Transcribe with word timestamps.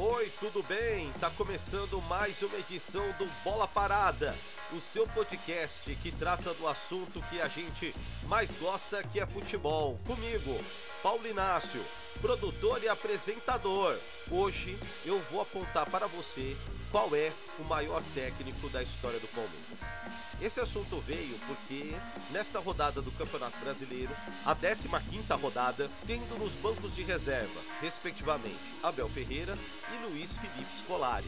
Oi, 0.00 0.32
tudo 0.38 0.62
bem? 0.62 1.12
Tá 1.14 1.28
começando 1.28 2.00
mais 2.02 2.40
uma 2.40 2.56
edição 2.56 3.02
do 3.18 3.26
Bola 3.42 3.66
Parada, 3.66 4.32
o 4.72 4.80
seu 4.80 5.04
podcast 5.08 5.92
que 5.96 6.12
trata 6.12 6.54
do 6.54 6.68
assunto 6.68 7.20
que 7.22 7.40
a 7.40 7.48
gente 7.48 7.92
mais 8.28 8.48
gosta, 8.60 9.02
que 9.02 9.18
é 9.18 9.26
futebol. 9.26 9.98
Comigo, 10.06 10.64
Paulo 11.02 11.26
Inácio, 11.26 11.84
produtor 12.20 12.80
e 12.80 12.88
apresentador. 12.88 13.98
Hoje 14.30 14.78
eu 15.04 15.20
vou 15.32 15.40
apontar 15.40 15.90
para 15.90 16.06
você 16.06 16.56
qual 16.92 17.12
é 17.16 17.32
o 17.58 17.64
maior 17.64 18.00
técnico 18.14 18.68
da 18.68 18.80
história 18.80 19.18
do 19.18 19.26
Palmeiras. 19.26 20.27
Esse 20.40 20.60
assunto 20.60 21.00
veio 21.00 21.36
porque 21.46 21.92
nesta 22.30 22.60
rodada 22.60 23.02
do 23.02 23.10
Campeonato 23.10 23.58
Brasileiro, 23.58 24.14
a 24.44 24.54
15ª 24.54 25.40
rodada, 25.40 25.90
tendo 26.06 26.38
nos 26.38 26.52
bancos 26.54 26.94
de 26.94 27.02
reserva, 27.02 27.60
respectivamente, 27.80 28.56
Abel 28.80 29.08
Ferreira 29.08 29.58
e 29.92 30.08
Luiz 30.08 30.36
Felipe 30.36 30.76
Scolari, 30.78 31.26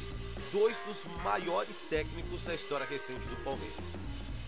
dois 0.53 0.77
dos 0.87 1.05
maiores 1.25 1.81
técnicos 1.83 2.41
da 2.43 2.55
história 2.55 2.87
recente 2.87 3.27
do 3.27 3.43
Palmeiras. 3.43 3.85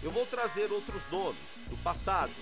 Eu 0.01 0.13
vou 0.13 0.25
trazer 0.27 0.71
outros 0.71 1.03
nomes 1.11 1.63
do 1.69 1.77
passado 1.79 2.33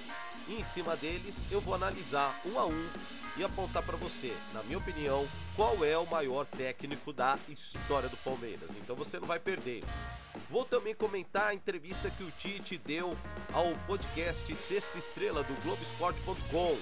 e 0.47 0.61
em 0.61 0.65
cima 0.65 0.97
deles 0.97 1.45
eu 1.51 1.61
vou 1.61 1.75
analisar 1.75 2.39
um 2.45 2.59
a 2.59 2.67
um 2.67 2.91
e 3.37 3.45
apontar 3.45 3.83
para 3.83 3.97
você, 3.97 4.37
na 4.53 4.63
minha 4.63 4.79
opinião, 4.79 5.27
qual 5.57 5.83
é 5.85 5.97
o 5.97 6.05
maior 6.05 6.45
técnico 6.45 7.13
da 7.13 7.39
história 7.49 8.09
do 8.09 8.17
Palmeiras. 8.19 8.71
Então 8.83 8.95
você 8.95 9.19
não 9.19 9.27
vai 9.27 9.39
perder. 9.39 9.83
Vou 10.51 10.65
também 10.65 10.95
comentar 10.97 11.49
a 11.49 11.55
entrevista 11.55 12.11
que 12.11 12.25
o 12.25 12.31
Tite 12.33 12.77
deu 12.79 13.17
ao 13.53 13.73
podcast 13.87 14.57
Sexta 14.57 14.99
Estrela 14.99 15.45
do 15.45 15.55
Globoesporte.com. 15.63 16.73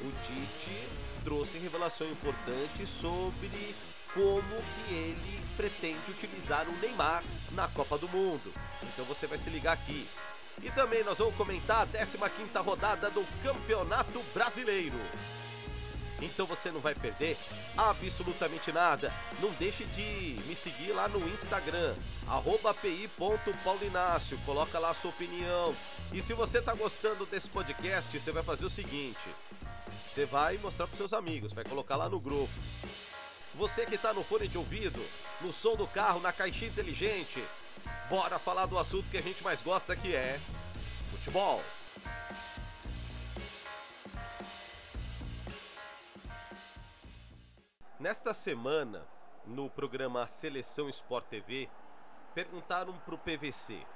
O 0.00 0.12
Tite 0.26 0.88
trouxe 1.22 1.56
revelação 1.58 2.08
importante 2.08 2.84
sobre 2.84 3.76
como 4.12 4.42
que 4.42 4.94
ele 4.94 5.40
pretende 5.56 6.10
utilizar 6.10 6.68
o 6.68 6.72
Neymar 6.78 7.22
na 7.52 7.68
Copa 7.68 7.96
do 7.96 8.08
Mundo. 8.08 8.52
Então 8.82 9.04
você 9.04 9.28
vai 9.28 9.38
se 9.38 9.48
ligar 9.50 9.74
aqui. 9.74 10.08
E 10.60 10.68
também 10.72 11.04
nós 11.04 11.18
vamos 11.18 11.36
comentar 11.36 11.82
a 11.82 11.86
15ª 11.86 12.60
rodada 12.64 13.08
do 13.08 13.24
Campeonato 13.44 14.20
Brasileiro. 14.34 14.98
Então 16.24 16.46
você 16.46 16.70
não 16.70 16.80
vai 16.80 16.94
perder 16.94 17.36
absolutamente 17.76 18.70
nada. 18.72 19.12
Não 19.40 19.50
deixe 19.52 19.84
de 19.84 20.36
me 20.46 20.54
seguir 20.54 20.92
lá 20.92 21.08
no 21.08 21.26
Instagram, 21.28 21.94
pi.paulinácio. 22.80 24.38
Coloca 24.46 24.78
lá 24.78 24.90
a 24.90 24.94
sua 24.94 25.10
opinião. 25.10 25.74
E 26.12 26.22
se 26.22 26.32
você 26.34 26.58
está 26.58 26.74
gostando 26.74 27.26
desse 27.26 27.48
podcast, 27.48 28.18
você 28.18 28.30
vai 28.30 28.42
fazer 28.42 28.64
o 28.64 28.70
seguinte: 28.70 29.18
você 30.06 30.24
vai 30.24 30.58
mostrar 30.58 30.86
para 30.86 30.96
seus 30.96 31.12
amigos, 31.12 31.52
vai 31.52 31.64
colocar 31.64 31.96
lá 31.96 32.08
no 32.08 32.20
grupo. 32.20 32.52
Você 33.54 33.84
que 33.84 33.96
está 33.96 34.14
no 34.14 34.24
fone 34.24 34.48
de 34.48 34.56
ouvido, 34.56 35.04
no 35.40 35.52
som 35.52 35.76
do 35.76 35.86
carro, 35.86 36.20
na 36.20 36.32
caixinha 36.32 36.70
inteligente, 36.70 37.44
bora 38.08 38.38
falar 38.38 38.64
do 38.66 38.78
assunto 38.78 39.10
que 39.10 39.18
a 39.18 39.22
gente 39.22 39.42
mais 39.44 39.60
gosta 39.60 39.94
que 39.94 40.14
é 40.14 40.40
futebol. 41.10 41.62
Nesta 48.02 48.34
semana, 48.34 49.06
no 49.46 49.70
programa 49.70 50.26
Seleção 50.26 50.88
Sport 50.88 51.24
TV, 51.26 51.70
perguntaram 52.34 52.98
para 52.98 53.14
o 53.14 53.18
PVC 53.18 53.86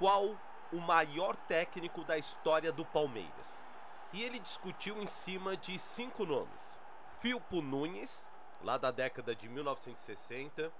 qual 0.00 0.36
o 0.72 0.80
maior 0.80 1.36
técnico 1.36 2.02
da 2.02 2.18
história 2.18 2.72
do 2.72 2.84
Palmeiras. 2.84 3.64
E 4.12 4.20
ele 4.20 4.40
discutiu 4.40 5.00
em 5.00 5.06
cima 5.06 5.56
de 5.56 5.78
cinco 5.78 6.26
nomes: 6.26 6.82
Filpo 7.20 7.62
Nunes, 7.62 8.28
lá 8.64 8.76
da 8.76 8.90
década 8.90 9.32
de 9.32 9.48
1960, 9.48 10.72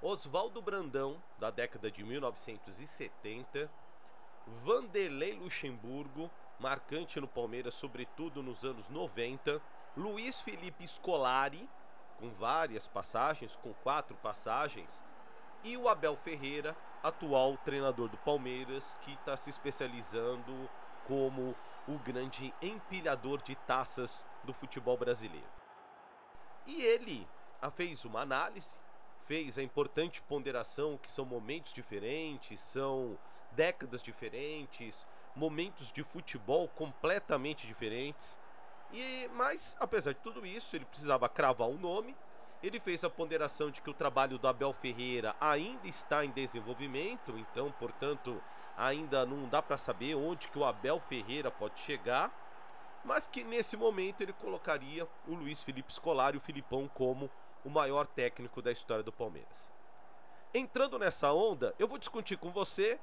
Oswaldo 0.00 0.62
Brandão, 0.62 1.20
da 1.40 1.50
década 1.50 1.90
de 1.90 2.04
1970, 2.04 3.68
Vanderlei 4.62 5.32
Luxemburgo, 5.32 6.30
marcante 6.60 7.20
no 7.20 7.26
Palmeiras, 7.26 7.74
sobretudo 7.74 8.44
nos 8.44 8.64
anos 8.64 8.88
90, 8.88 9.60
Luiz 9.96 10.40
Felipe 10.40 10.86
Scolari, 10.86 11.68
com 12.18 12.30
várias 12.30 12.88
passagens, 12.88 13.56
com 13.56 13.72
quatro 13.74 14.16
passagens, 14.16 15.04
e 15.62 15.76
o 15.76 15.88
Abel 15.88 16.16
Ferreira, 16.16 16.76
atual 17.02 17.56
treinador 17.58 18.08
do 18.08 18.16
Palmeiras, 18.18 18.96
que 19.02 19.12
está 19.12 19.36
se 19.36 19.50
especializando 19.50 20.68
como 21.06 21.54
o 21.86 21.98
grande 21.98 22.52
empilhador 22.60 23.42
de 23.42 23.54
taças 23.54 24.24
do 24.44 24.52
futebol 24.52 24.96
brasileiro. 24.96 25.46
E 26.66 26.82
ele 26.82 27.26
fez 27.74 28.04
uma 28.04 28.20
análise, 28.20 28.78
fez 29.24 29.58
a 29.58 29.62
importante 29.62 30.22
ponderação 30.22 30.98
que 30.98 31.10
são 31.10 31.24
momentos 31.24 31.72
diferentes, 31.72 32.60
são 32.60 33.18
décadas 33.52 34.02
diferentes, 34.02 35.06
momentos 35.34 35.92
de 35.92 36.02
futebol 36.02 36.68
completamente 36.68 37.66
diferentes 37.66 38.38
e 38.96 39.28
mas 39.34 39.76
apesar 39.78 40.12
de 40.12 40.20
tudo 40.20 40.46
isso, 40.46 40.74
ele 40.74 40.84
precisava 40.84 41.28
cravar 41.28 41.68
um 41.68 41.78
nome. 41.78 42.16
Ele 42.62 42.80
fez 42.80 43.04
a 43.04 43.10
ponderação 43.10 43.70
de 43.70 43.82
que 43.82 43.90
o 43.90 43.94
trabalho 43.94 44.38
do 44.38 44.48
Abel 44.48 44.72
Ferreira 44.72 45.36
ainda 45.40 45.86
está 45.86 46.24
em 46.24 46.30
desenvolvimento, 46.30 47.36
então, 47.38 47.70
portanto, 47.72 48.42
ainda 48.76 49.26
não 49.26 49.46
dá 49.48 49.60
para 49.60 49.76
saber 49.76 50.14
onde 50.14 50.48
que 50.48 50.58
o 50.58 50.64
Abel 50.64 50.98
Ferreira 50.98 51.50
pode 51.50 51.78
chegar, 51.80 52.32
mas 53.04 53.28
que 53.28 53.44
nesse 53.44 53.76
momento 53.76 54.22
ele 54.22 54.32
colocaria 54.32 55.06
o 55.28 55.34
Luiz 55.34 55.62
Felipe 55.62 55.92
Scolari, 55.92 56.38
o 56.38 56.40
Filipão, 56.40 56.90
como 56.92 57.30
o 57.64 57.70
maior 57.70 58.06
técnico 58.06 58.62
da 58.62 58.72
história 58.72 59.04
do 59.04 59.12
Palmeiras. 59.12 59.72
Entrando 60.52 60.98
nessa 60.98 61.32
onda, 61.32 61.74
eu 61.78 61.86
vou 61.86 61.98
discutir 61.98 62.38
com 62.38 62.50
você 62.50 62.98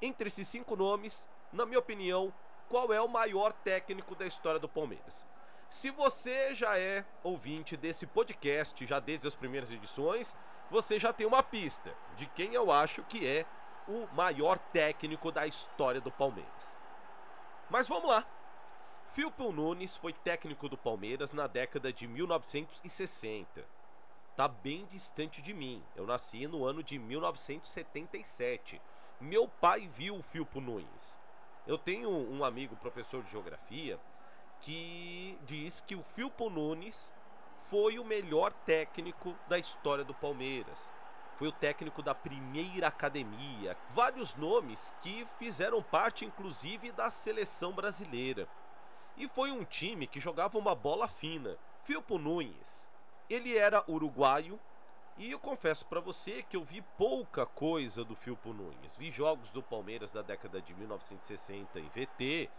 entre 0.00 0.28
esses 0.28 0.46
cinco 0.46 0.76
nomes, 0.76 1.28
na 1.52 1.64
minha 1.64 1.78
opinião, 1.78 2.32
qual 2.68 2.92
é 2.92 3.00
o 3.00 3.08
maior 3.08 3.52
técnico 3.52 4.14
da 4.14 4.26
história 4.26 4.60
do 4.60 4.68
Palmeiras. 4.68 5.26
Se 5.68 5.90
você 5.90 6.54
já 6.54 6.78
é 6.78 7.04
ouvinte 7.22 7.76
desse 7.76 8.06
podcast, 8.06 8.86
já 8.86 9.00
desde 9.00 9.26
as 9.26 9.34
primeiras 9.34 9.70
edições, 9.70 10.36
você 10.70 10.98
já 10.98 11.12
tem 11.12 11.26
uma 11.26 11.42
pista 11.42 11.92
de 12.16 12.26
quem 12.26 12.54
eu 12.54 12.70
acho 12.70 13.02
que 13.04 13.26
é 13.26 13.44
o 13.88 14.06
maior 14.14 14.58
técnico 14.58 15.30
da 15.30 15.46
história 15.46 16.00
do 16.00 16.10
Palmeiras. 16.10 16.78
Mas 17.68 17.88
vamos 17.88 18.08
lá. 18.08 18.26
Filpo 19.08 19.52
Nunes 19.52 19.96
foi 19.96 20.12
técnico 20.12 20.68
do 20.68 20.76
Palmeiras 20.76 21.32
na 21.32 21.46
década 21.46 21.92
de 21.92 22.06
1960. 22.06 23.64
Tá 24.36 24.48
bem 24.48 24.86
distante 24.86 25.40
de 25.40 25.54
mim. 25.54 25.82
Eu 25.94 26.06
nasci 26.06 26.46
no 26.46 26.64
ano 26.64 26.82
de 26.82 26.98
1977. 26.98 28.80
Meu 29.20 29.46
pai 29.46 29.88
viu 29.88 30.16
o 30.16 30.22
Filpo 30.22 30.60
Nunes. 30.60 31.20
Eu 31.66 31.78
tenho 31.78 32.10
um 32.10 32.44
amigo, 32.44 32.76
professor 32.76 33.22
de 33.22 33.30
geografia, 33.30 33.98
que 34.60 35.38
diz 35.46 35.80
que 35.80 35.96
o 35.96 36.02
Filpo 36.02 36.50
Nunes 36.50 37.12
foi 37.70 37.98
o 37.98 38.04
melhor 38.04 38.52
técnico 38.52 39.34
da 39.48 39.58
história 39.58 40.04
do 40.04 40.12
Palmeiras. 40.12 40.92
Foi 41.38 41.48
o 41.48 41.52
técnico 41.52 42.02
da 42.02 42.14
primeira 42.14 42.88
academia. 42.88 43.76
Vários 43.90 44.34
nomes 44.34 44.94
que 45.00 45.26
fizeram 45.38 45.82
parte, 45.82 46.26
inclusive, 46.26 46.92
da 46.92 47.08
seleção 47.10 47.72
brasileira. 47.72 48.46
E 49.16 49.26
foi 49.26 49.50
um 49.50 49.64
time 49.64 50.06
que 50.06 50.20
jogava 50.20 50.58
uma 50.58 50.74
bola 50.74 51.08
fina. 51.08 51.56
Filpo 51.82 52.18
Nunes. 52.18 52.90
Ele 53.28 53.56
era 53.56 53.82
uruguaio, 53.90 54.60
e 55.16 55.30
eu 55.30 55.38
confesso 55.38 55.86
para 55.86 56.00
você 56.00 56.42
que 56.42 56.56
eu 56.56 56.64
vi 56.64 56.82
pouca 56.98 57.46
coisa 57.46 58.04
do 58.04 58.16
Filpo 58.16 58.52
Nunes. 58.52 58.96
Vi 58.96 59.10
jogos 59.12 59.48
do 59.50 59.62
Palmeiras 59.62 60.12
da 60.12 60.22
década 60.22 60.60
de 60.60 60.74
1960 60.74 61.78
em 61.78 61.88
VT. 61.88 62.50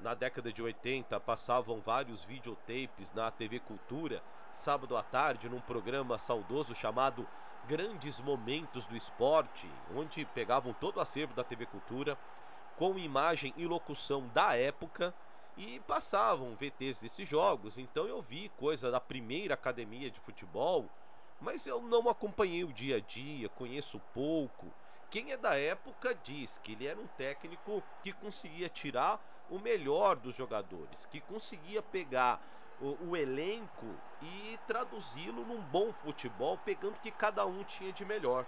Na 0.00 0.12
década 0.12 0.52
de 0.52 0.60
80 0.60 1.20
passavam 1.20 1.80
vários 1.80 2.24
videotapes 2.24 3.12
na 3.12 3.30
TV 3.30 3.60
Cultura, 3.60 4.20
sábado 4.52 4.96
à 4.96 5.02
tarde, 5.02 5.48
num 5.48 5.60
programa 5.60 6.18
saudoso 6.18 6.74
chamado 6.74 7.24
Grandes 7.68 8.20
Momentos 8.20 8.84
do 8.86 8.96
Esporte, 8.96 9.70
onde 9.94 10.24
pegavam 10.24 10.72
todo 10.72 10.96
o 10.96 11.00
acervo 11.00 11.34
da 11.34 11.44
TV 11.44 11.66
Cultura 11.66 12.18
com 12.76 12.98
imagem 12.98 13.54
e 13.56 13.64
locução 13.64 14.28
da 14.34 14.56
época 14.56 15.14
e 15.56 15.78
passavam 15.86 16.56
VTs 16.56 17.00
desses 17.00 17.28
jogos. 17.28 17.78
Então 17.78 18.06
eu 18.06 18.20
vi 18.20 18.48
coisa 18.56 18.90
da 18.90 18.98
primeira 18.98 19.54
academia 19.54 20.10
de 20.10 20.18
futebol 20.18 20.90
mas 21.42 21.66
eu 21.66 21.82
não 21.82 22.08
acompanhei 22.08 22.62
o 22.62 22.72
dia 22.72 22.96
a 22.96 23.00
dia, 23.00 23.48
conheço 23.48 24.00
pouco. 24.14 24.72
Quem 25.10 25.32
é 25.32 25.36
da 25.36 25.58
época 25.58 26.14
diz 26.14 26.58
que 26.58 26.72
ele 26.72 26.86
era 26.86 26.98
um 26.98 27.06
técnico 27.08 27.82
que 28.02 28.12
conseguia 28.12 28.68
tirar 28.68 29.20
o 29.50 29.58
melhor 29.58 30.16
dos 30.16 30.34
jogadores, 30.36 31.04
que 31.06 31.20
conseguia 31.20 31.82
pegar 31.82 32.40
o, 32.80 33.10
o 33.10 33.16
elenco 33.16 33.86
e 34.22 34.58
traduzi-lo 34.66 35.44
num 35.44 35.60
bom 35.60 35.92
futebol, 35.92 36.56
pegando 36.58 36.94
o 36.94 37.00
que 37.00 37.10
cada 37.10 37.44
um 37.44 37.64
tinha 37.64 37.92
de 37.92 38.04
melhor. 38.04 38.46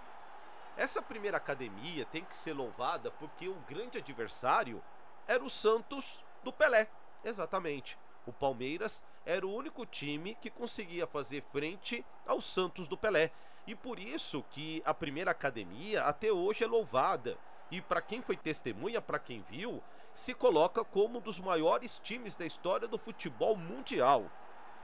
Essa 0.77 1.01
primeira 1.01 1.37
academia 1.37 2.05
tem 2.05 2.23
que 2.23 2.35
ser 2.35 2.53
louvada 2.53 3.11
porque 3.11 3.47
o 3.47 3.55
grande 3.67 3.97
adversário 3.97 4.81
era 5.27 5.43
o 5.43 5.49
Santos 5.49 6.23
do 6.43 6.51
Pelé, 6.51 6.87
exatamente. 7.23 7.97
O 8.25 8.33
Palmeiras 8.33 9.03
era 9.25 9.45
o 9.45 9.53
único 9.53 9.85
time 9.85 10.35
que 10.35 10.49
conseguia 10.49 11.05
fazer 11.05 11.43
frente 11.51 12.05
ao 12.25 12.41
Santos 12.41 12.87
do 12.87 12.97
Pelé. 12.97 13.31
E 13.67 13.75
por 13.75 13.99
isso 13.99 14.43
que 14.51 14.81
a 14.85 14.93
primeira 14.93 15.31
academia 15.31 16.03
até 16.03 16.31
hoje 16.31 16.63
é 16.63 16.67
louvada. 16.67 17.37
E 17.71 17.81
para 17.81 18.01
quem 18.01 18.21
foi 18.21 18.37
testemunha, 18.37 19.01
para 19.01 19.19
quem 19.19 19.41
viu, 19.41 19.81
se 20.13 20.33
coloca 20.33 20.83
como 20.83 21.17
um 21.17 21.21
dos 21.21 21.39
maiores 21.39 21.99
times 21.99 22.35
da 22.35 22.45
história 22.45 22.87
do 22.87 22.97
futebol 22.97 23.55
mundial. 23.55 24.25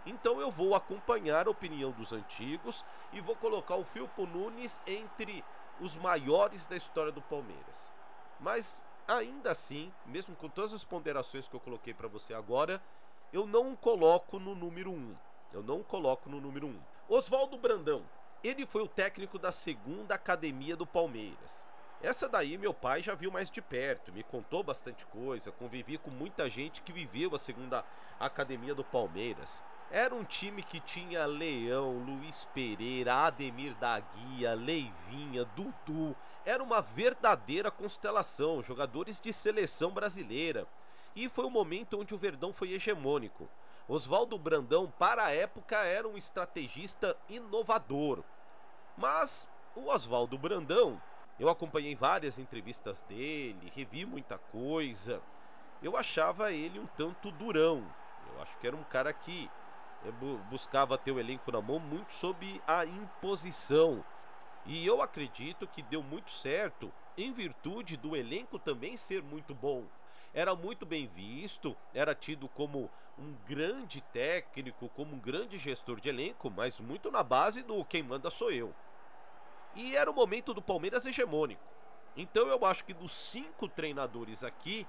Então 0.05 0.41
eu 0.41 0.49
vou 0.49 0.73
acompanhar 0.73 1.47
a 1.47 1.51
opinião 1.51 1.91
dos 1.91 2.11
antigos 2.11 2.83
e 3.13 3.21
vou 3.21 3.35
colocar 3.35 3.75
o 3.75 3.85
Filpo 3.85 4.25
Nunes 4.25 4.81
entre 4.85 5.43
os 5.79 5.95
maiores 5.95 6.65
da 6.65 6.75
história 6.75 7.11
do 7.11 7.21
Palmeiras. 7.21 7.93
Mas 8.39 8.85
ainda 9.07 9.51
assim, 9.51 9.93
mesmo 10.05 10.35
com 10.35 10.49
todas 10.49 10.73
as 10.73 10.83
ponderações 10.83 11.47
que 11.47 11.55
eu 11.55 11.59
coloquei 11.59 11.93
para 11.93 12.07
você 12.07 12.33
agora, 12.33 12.81
eu 13.31 13.47
não 13.47 13.75
coloco 13.75 14.39
no 14.39 14.53
número 14.53 14.91
1. 14.91 14.93
Um. 14.93 15.15
Eu 15.53 15.63
não 15.63 15.81
coloco 15.81 16.29
no 16.29 16.41
número 16.41 16.67
1. 16.67 16.69
Um. 16.69 16.79
Oswaldo 17.07 17.57
Brandão, 17.57 18.03
ele 18.43 18.65
foi 18.65 18.81
o 18.81 18.87
técnico 18.87 19.37
da 19.39 19.51
segunda 19.51 20.15
academia 20.15 20.75
do 20.75 20.85
Palmeiras. 20.85 21.67
Essa 22.01 22.27
daí 22.27 22.57
meu 22.57 22.73
pai 22.73 23.03
já 23.03 23.13
viu 23.13 23.31
mais 23.31 23.49
de 23.51 23.61
perto, 23.61 24.11
me 24.11 24.23
contou 24.23 24.63
bastante 24.63 25.05
coisa, 25.05 25.51
convivi 25.51 25.99
com 25.99 26.09
muita 26.09 26.49
gente 26.49 26.81
que 26.81 26.91
viveu 26.91 27.35
a 27.35 27.37
segunda 27.37 27.85
academia 28.19 28.73
do 28.73 28.83
Palmeiras. 28.83 29.61
Era 29.91 30.15
um 30.15 30.23
time 30.23 30.63
que 30.63 30.79
tinha 30.79 31.25
Leão, 31.25 31.99
Luiz 31.99 32.45
Pereira, 32.53 33.13
Ademir 33.13 33.75
da 33.75 33.99
Guia, 33.99 34.53
Leivinha, 34.53 35.45
Dudu. 35.53 36.15
Era 36.45 36.63
uma 36.63 36.81
verdadeira 36.81 37.69
constelação, 37.69 38.63
jogadores 38.63 39.19
de 39.19 39.31
seleção 39.31 39.91
brasileira. 39.91 40.65
E 41.15 41.27
foi 41.27 41.45
o 41.45 41.49
momento 41.49 41.99
onde 41.99 42.13
o 42.13 42.17
Verdão 42.17 42.53
foi 42.53 42.71
hegemônico. 42.71 43.49
Oswaldo 43.87 44.37
Brandão, 44.37 44.91
para 44.97 45.25
a 45.25 45.31
época, 45.31 45.77
era 45.77 46.07
um 46.07 46.15
estrategista 46.15 47.17
inovador. 47.27 48.23
Mas 48.95 49.49
o 49.75 49.89
Oswaldo 49.89 50.37
Brandão, 50.37 51.01
eu 51.39 51.49
acompanhei 51.49 51.95
várias 51.95 52.37
entrevistas 52.37 53.01
dele, 53.01 53.71
revi 53.75 54.05
muita 54.05 54.37
coisa. 54.37 55.21
Eu 55.81 55.97
achava 55.97 56.51
ele 56.51 56.79
um 56.79 56.87
tanto 56.87 57.31
durão. 57.31 57.83
Eu 58.33 58.41
acho 58.41 58.57
que 58.59 58.67
era 58.67 58.75
um 58.75 58.83
cara 58.83 59.11
que 59.11 59.49
buscava 60.49 60.97
ter 60.97 61.11
o 61.11 61.19
elenco 61.19 61.51
na 61.51 61.61
mão 61.61 61.79
muito 61.79 62.13
sob 62.13 62.61
a 62.67 62.85
imposição. 62.85 64.03
E 64.65 64.85
eu 64.85 65.01
acredito 65.01 65.67
que 65.67 65.81
deu 65.81 66.01
muito 66.03 66.31
certo 66.31 66.91
em 67.17 67.33
virtude 67.33 67.97
do 67.97 68.15
elenco 68.15 68.57
também 68.57 68.95
ser 68.95 69.21
muito 69.21 69.53
bom. 69.53 69.85
Era 70.33 70.55
muito 70.55 70.85
bem 70.85 71.07
visto, 71.07 71.75
era 71.93 72.15
tido 72.15 72.47
como 72.47 72.89
um 73.17 73.33
grande 73.45 74.01
técnico, 74.13 74.89
como 74.89 75.15
um 75.15 75.19
grande 75.19 75.57
gestor 75.57 75.99
de 75.99 76.09
elenco, 76.09 76.49
mas 76.49 76.79
muito 76.79 77.11
na 77.11 77.21
base 77.21 77.61
do 77.61 77.83
quem 77.83 78.01
manda 78.01 78.29
sou 78.29 78.51
eu. 78.51 78.73
E 79.75 79.95
era 79.95 80.09
o 80.09 80.13
momento 80.13 80.53
do 80.53 80.61
Palmeiras 80.61 81.05
hegemônico. 81.05 81.61
Então 82.15 82.47
eu 82.47 82.65
acho 82.65 82.83
que 82.83 82.93
dos 82.93 83.11
cinco 83.11 83.67
treinadores 83.67 84.43
aqui, 84.43 84.87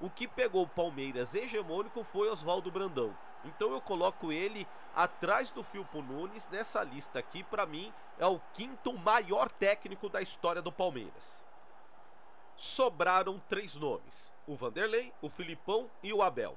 o 0.00 0.10
que 0.10 0.28
pegou 0.28 0.62
o 0.62 0.68
Palmeiras 0.68 1.34
hegemônico 1.34 2.04
foi 2.04 2.28
Oswaldo 2.28 2.70
Brandão. 2.70 3.16
Então 3.44 3.72
eu 3.72 3.80
coloco 3.80 4.32
ele 4.32 4.66
atrás 4.94 5.50
do 5.50 5.62
Filpo 5.62 6.00
Nunes 6.00 6.48
nessa 6.48 6.82
lista 6.82 7.18
aqui. 7.18 7.42
Para 7.42 7.66
mim 7.66 7.92
é 8.18 8.26
o 8.26 8.40
quinto 8.52 8.92
maior 8.92 9.50
técnico 9.50 10.08
da 10.08 10.22
história 10.22 10.62
do 10.62 10.72
Palmeiras. 10.72 11.44
Sobraram 12.56 13.40
três 13.48 13.76
nomes: 13.76 14.32
o 14.46 14.54
Vanderlei, 14.54 15.12
o 15.20 15.28
Filipão 15.28 15.90
e 16.02 16.12
o 16.12 16.22
Abel. 16.22 16.56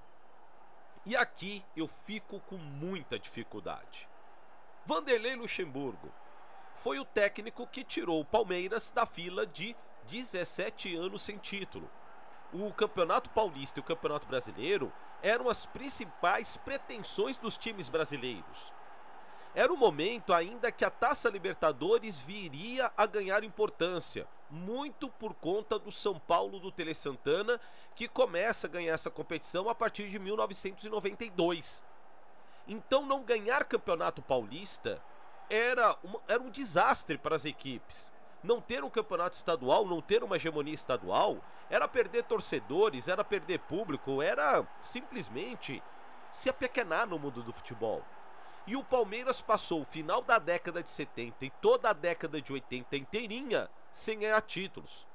E 1.05 1.15
aqui 1.15 1.63
eu 1.75 1.87
fico 1.87 2.39
com 2.41 2.57
muita 2.57 3.17
dificuldade. 3.17 4.07
Vanderlei 4.85 5.35
Luxemburgo 5.35 6.11
foi 6.75 6.99
o 6.99 7.05
técnico 7.05 7.65
que 7.67 7.83
tirou 7.83 8.21
o 8.21 8.25
Palmeiras 8.25 8.91
da 8.91 9.05
fila 9.05 9.45
de 9.45 9.75
17 10.09 10.95
anos 10.95 11.21
sem 11.21 11.37
título. 11.37 11.89
O 12.53 12.71
Campeonato 12.73 13.29
Paulista 13.31 13.79
e 13.79 13.81
o 13.81 13.85
Campeonato 13.85 14.27
Brasileiro 14.27 14.93
eram 15.21 15.49
as 15.49 15.65
principais 15.65 16.57
pretensões 16.57 17.37
dos 17.37 17.57
times 17.57 17.89
brasileiros. 17.89 18.71
Era 19.53 19.73
o 19.73 19.77
momento 19.77 20.33
ainda 20.33 20.71
que 20.71 20.85
a 20.85 20.89
Taça 20.89 21.29
Libertadores 21.29 22.21
viria 22.21 22.91
a 22.95 23.05
ganhar 23.05 23.43
importância, 23.43 24.27
muito 24.49 25.09
por 25.09 25.33
conta 25.33 25.77
do 25.77 25.91
São 25.91 26.19
Paulo 26.19 26.59
do 26.59 26.71
Tele 26.71 26.93
Santana, 26.93 27.59
que 27.95 28.07
começa 28.07 28.67
a 28.67 28.69
ganhar 28.69 28.93
essa 28.93 29.09
competição 29.09 29.69
a 29.69 29.75
partir 29.75 30.09
de 30.09 30.19
1992. 30.19 31.83
Então 32.67 33.05
não 33.05 33.23
ganhar 33.23 33.65
Campeonato 33.65 34.21
Paulista 34.21 35.01
era, 35.49 35.97
uma, 36.03 36.21
era 36.27 36.41
um 36.41 36.49
desastre 36.49 37.17
para 37.17 37.35
as 37.35 37.45
equipes 37.45 38.11
não 38.43 38.61
ter 38.61 38.83
um 38.83 38.89
campeonato 38.89 39.35
estadual, 39.35 39.85
não 39.85 40.01
ter 40.01 40.23
uma 40.23 40.35
hegemonia 40.35 40.73
estadual, 40.73 41.37
era 41.69 41.87
perder 41.87 42.23
torcedores, 42.23 43.07
era 43.07 43.23
perder 43.23 43.59
público, 43.59 44.21
era 44.21 44.65
simplesmente 44.79 45.83
se 46.31 46.49
apequenar 46.49 47.07
no 47.07 47.19
mundo 47.19 47.43
do 47.43 47.53
futebol. 47.53 48.03
E 48.65 48.75
o 48.75 48.83
Palmeiras 48.83 49.41
passou 49.41 49.81
o 49.81 49.85
final 49.85 50.21
da 50.21 50.39
década 50.39 50.83
de 50.83 50.89
70 50.89 51.45
e 51.45 51.49
toda 51.49 51.89
a 51.89 51.93
década 51.93 52.41
de 52.41 52.51
80 52.51 52.95
inteirinha 52.97 53.69
sem 53.97 54.19
ganhar 54.19 54.39
títulos. 54.41 55.07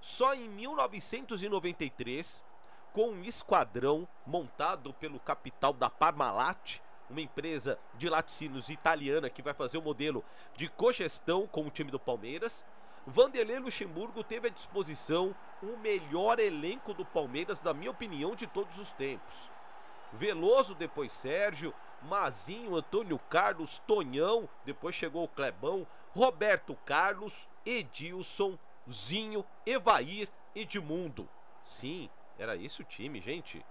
Só 0.00 0.34
em 0.34 0.48
1993, 0.48 2.42
com 2.90 3.10
um 3.10 3.22
esquadrão 3.22 4.08
montado 4.26 4.94
pelo 4.94 5.20
capital 5.20 5.74
da 5.74 5.90
Parmalat, 5.90 6.80
uma 7.10 7.20
empresa 7.20 7.78
de 7.94 8.08
laticínios 8.08 8.70
italiana 8.70 9.28
que 9.28 9.42
vai 9.42 9.52
fazer 9.52 9.76
o 9.76 9.82
modelo 9.82 10.24
de 10.56 10.68
cogestão 10.68 11.46
com 11.46 11.66
o 11.66 11.70
time 11.70 11.90
do 11.90 12.00
Palmeiras. 12.00 12.64
Vanderlei 13.06 13.58
Luxemburgo 13.58 14.24
teve 14.24 14.48
à 14.48 14.50
disposição 14.50 15.36
o 15.62 15.76
melhor 15.76 16.38
elenco 16.38 16.94
do 16.94 17.04
Palmeiras, 17.04 17.60
na 17.60 17.74
minha 17.74 17.90
opinião, 17.90 18.34
de 18.34 18.46
todos 18.46 18.78
os 18.78 18.90
tempos. 18.92 19.50
Veloso, 20.14 20.74
depois 20.74 21.12
Sérgio, 21.12 21.74
Mazinho, 22.02 22.74
Antônio 22.74 23.18
Carlos, 23.18 23.80
Tonhão, 23.86 24.48
depois 24.64 24.94
chegou 24.94 25.24
o 25.24 25.28
Clebão, 25.28 25.86
Roberto 26.14 26.76
Carlos, 26.84 27.48
Edilson, 27.64 28.58
Zinho, 28.90 29.44
Evair, 29.64 30.28
Edmundo. 30.54 31.28
Sim, 31.62 32.10
era 32.38 32.56
esse 32.56 32.80
o 32.80 32.84
time, 32.84 33.20
gente. 33.20 33.64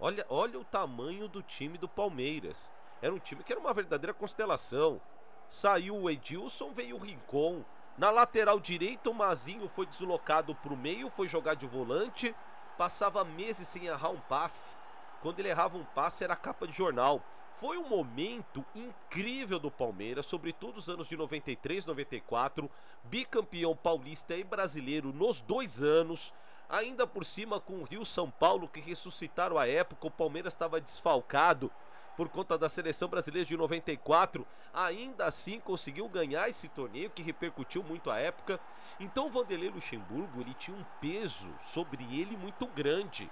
Olha, 0.00 0.26
olha 0.28 0.58
o 0.58 0.64
tamanho 0.64 1.28
do 1.28 1.42
time 1.42 1.78
do 1.78 1.88
Palmeiras. 1.88 2.72
Era 3.00 3.14
um 3.14 3.18
time 3.18 3.44
que 3.44 3.52
era 3.52 3.60
uma 3.60 3.72
verdadeira 3.72 4.12
constelação. 4.12 5.00
Saiu 5.48 5.96
o 5.96 6.10
Edilson, 6.10 6.72
veio 6.72 6.96
o 6.96 6.98
Rincon. 6.98 7.64
Na 7.96 8.10
lateral 8.10 8.58
direita, 8.58 9.08
o 9.08 9.14
Mazinho 9.14 9.68
foi 9.68 9.86
deslocado 9.86 10.54
para 10.54 10.72
o 10.72 10.76
meio, 10.76 11.08
foi 11.08 11.28
jogar 11.28 11.54
de 11.54 11.66
volante. 11.66 12.34
Passava 12.76 13.24
meses 13.24 13.68
sem 13.68 13.86
errar 13.86 14.10
um 14.10 14.20
passe. 14.20 14.74
Quando 15.22 15.38
ele 15.38 15.48
errava 15.48 15.78
um 15.78 15.84
passe, 15.84 16.24
era 16.24 16.36
capa 16.36 16.66
de 16.66 16.74
jornal. 16.74 17.22
Foi 17.56 17.78
um 17.78 17.88
momento 17.88 18.62
incrível 18.74 19.58
do 19.58 19.70
Palmeiras, 19.70 20.26
sobretudo 20.26 20.76
os 20.76 20.90
anos 20.90 21.08
de 21.08 21.16
93, 21.16 21.86
94, 21.86 22.70
bicampeão 23.04 23.74
paulista 23.74 24.36
e 24.36 24.44
brasileiro 24.44 25.10
nos 25.10 25.40
dois 25.40 25.82
anos. 25.82 26.34
Ainda 26.68 27.06
por 27.06 27.24
cima 27.24 27.58
com 27.58 27.80
o 27.80 27.84
Rio 27.84 28.04
São 28.04 28.30
Paulo 28.30 28.68
que 28.68 28.78
ressuscitaram 28.78 29.56
a 29.56 29.66
época, 29.66 30.06
o 30.06 30.10
Palmeiras 30.10 30.52
estava 30.52 30.78
desfalcado 30.78 31.72
por 32.14 32.28
conta 32.28 32.58
da 32.58 32.68
seleção 32.68 33.08
brasileira 33.08 33.46
de 33.46 33.56
94, 33.56 34.46
ainda 34.72 35.24
assim 35.24 35.58
conseguiu 35.58 36.08
ganhar 36.10 36.50
esse 36.50 36.68
torneio 36.68 37.10
que 37.10 37.22
repercutiu 37.22 37.82
muito 37.82 38.10
a 38.10 38.18
época. 38.18 38.60
Então 39.00 39.30
Vanderlei 39.30 39.70
Luxemburgo, 39.70 40.42
ele 40.42 40.52
tinha 40.54 40.76
um 40.76 40.84
peso 41.00 41.50
sobre 41.62 42.04
ele 42.04 42.36
muito 42.36 42.66
grande. 42.66 43.30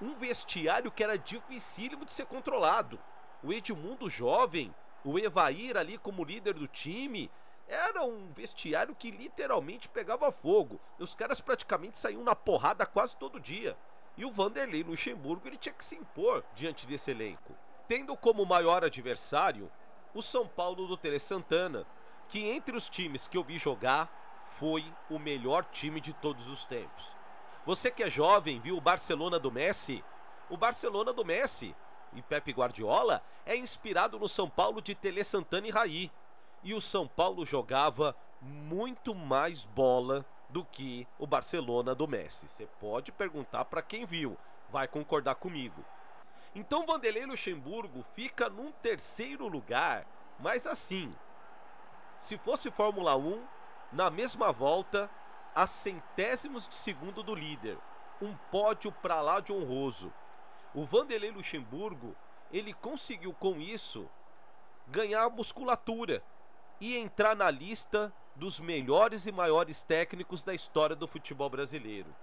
Um 0.00 0.14
vestiário 0.14 0.90
que 0.90 1.04
era 1.04 1.18
dificílimo 1.18 2.06
de 2.06 2.12
ser 2.12 2.24
controlado. 2.24 2.98
O 3.42 3.52
Edmundo 3.52 4.10
jovem, 4.10 4.74
o 5.04 5.18
Evair 5.18 5.76
ali 5.76 5.96
como 5.96 6.24
líder 6.24 6.54
do 6.54 6.66
time, 6.66 7.30
era 7.68 8.02
um 8.02 8.32
vestiário 8.32 8.94
que 8.94 9.10
literalmente 9.10 9.88
pegava 9.88 10.32
fogo. 10.32 10.80
Os 10.98 11.14
caras 11.14 11.40
praticamente 11.40 11.98
saíam 11.98 12.24
na 12.24 12.34
porrada 12.34 12.84
quase 12.84 13.16
todo 13.16 13.38
dia. 13.38 13.76
E 14.16 14.24
o 14.24 14.32
Vanderlei 14.32 14.82
Luxemburgo 14.82 15.46
ele 15.46 15.56
tinha 15.56 15.72
que 15.72 15.84
se 15.84 15.94
impor 15.94 16.44
diante 16.54 16.86
desse 16.86 17.10
elenco. 17.10 17.54
Tendo 17.86 18.16
como 18.16 18.44
maior 18.44 18.82
adversário 18.82 19.70
o 20.12 20.20
São 20.20 20.48
Paulo 20.48 20.86
do 20.86 20.96
Tele 20.96 21.20
Santana, 21.20 21.86
que 22.28 22.44
entre 22.44 22.76
os 22.76 22.88
times 22.88 23.28
que 23.28 23.36
eu 23.36 23.44
vi 23.44 23.58
jogar 23.58 24.10
foi 24.58 24.92
o 25.08 25.18
melhor 25.18 25.64
time 25.66 26.00
de 26.00 26.12
todos 26.12 26.48
os 26.48 26.64
tempos. 26.64 27.16
Você 27.64 27.90
que 27.90 28.02
é 28.02 28.10
jovem, 28.10 28.60
viu 28.60 28.76
o 28.76 28.80
Barcelona 28.80 29.38
do 29.38 29.52
Messi? 29.52 30.02
O 30.50 30.56
Barcelona 30.56 31.12
do 31.12 31.24
Messi 31.24 31.76
e 32.14 32.22
Pepe 32.22 32.52
Guardiola 32.52 33.22
é 33.44 33.56
inspirado 33.56 34.18
no 34.18 34.28
São 34.28 34.48
Paulo 34.48 34.80
de 34.80 34.94
Tele 34.94 35.22
Santana 35.24 35.66
e 35.66 35.70
Raí 35.70 36.10
e 36.62 36.74
o 36.74 36.80
São 36.80 37.06
Paulo 37.06 37.44
jogava 37.44 38.16
muito 38.40 39.14
mais 39.14 39.64
bola 39.64 40.24
do 40.48 40.64
que 40.64 41.06
o 41.18 41.26
Barcelona 41.26 41.94
do 41.94 42.08
Messi. 42.08 42.48
Você 42.48 42.66
pode 42.80 43.12
perguntar 43.12 43.64
para 43.66 43.82
quem 43.82 44.04
viu, 44.04 44.36
vai 44.70 44.88
concordar 44.88 45.34
comigo. 45.36 45.84
Então 46.54 46.86
Vanderlei 46.86 47.26
Luxemburgo 47.26 48.04
fica 48.14 48.48
num 48.48 48.72
terceiro 48.72 49.46
lugar, 49.46 50.06
mas 50.38 50.66
assim, 50.66 51.14
se 52.18 52.38
fosse 52.38 52.70
Fórmula 52.70 53.16
1, 53.16 53.44
na 53.92 54.10
mesma 54.10 54.52
volta, 54.52 55.10
a 55.54 55.66
centésimos 55.66 56.68
de 56.68 56.74
segundo 56.74 57.22
do 57.22 57.34
líder, 57.34 57.78
um 58.20 58.34
pódio 58.50 58.90
para 58.90 59.20
lá 59.20 59.40
de 59.40 59.52
honroso. 59.52 60.12
O 60.74 60.84
Vanderlei 60.84 61.30
Luxemburgo, 61.30 62.14
ele 62.52 62.72
conseguiu 62.74 63.32
com 63.32 63.60
isso 63.60 64.08
ganhar 64.86 65.28
musculatura 65.30 66.22
e 66.80 66.96
entrar 66.96 67.34
na 67.34 67.50
lista 67.50 68.12
dos 68.36 68.60
melhores 68.60 69.26
e 69.26 69.32
maiores 69.32 69.82
técnicos 69.82 70.42
da 70.42 70.54
história 70.54 70.94
do 70.94 71.08
futebol 71.08 71.50
brasileiro. 71.50 72.14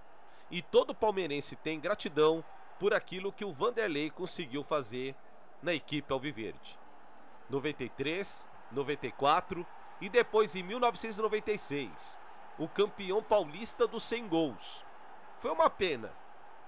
E 0.49 0.61
todo 0.61 0.95
palmeirense 0.95 1.55
tem 1.55 1.79
gratidão 1.79 2.43
por 2.79 2.93
aquilo 2.93 3.31
que 3.31 3.43
o 3.43 3.51
Vanderlei 3.51 4.09
conseguiu 4.09 4.63
fazer 4.63 5.15
na 5.61 5.73
equipe 5.73 6.11
Alviverde. 6.11 6.79
93, 7.49 8.47
94 8.71 9.65
e 10.01 10.09
depois 10.09 10.55
em 10.55 10.63
1996, 10.63 12.19
o 12.57 12.67
campeão 12.67 13.21
paulista 13.21 13.87
dos 13.87 14.03
100 14.03 14.27
gols. 14.27 14.85
Foi 15.39 15.51
uma 15.51 15.69
pena 15.69 16.13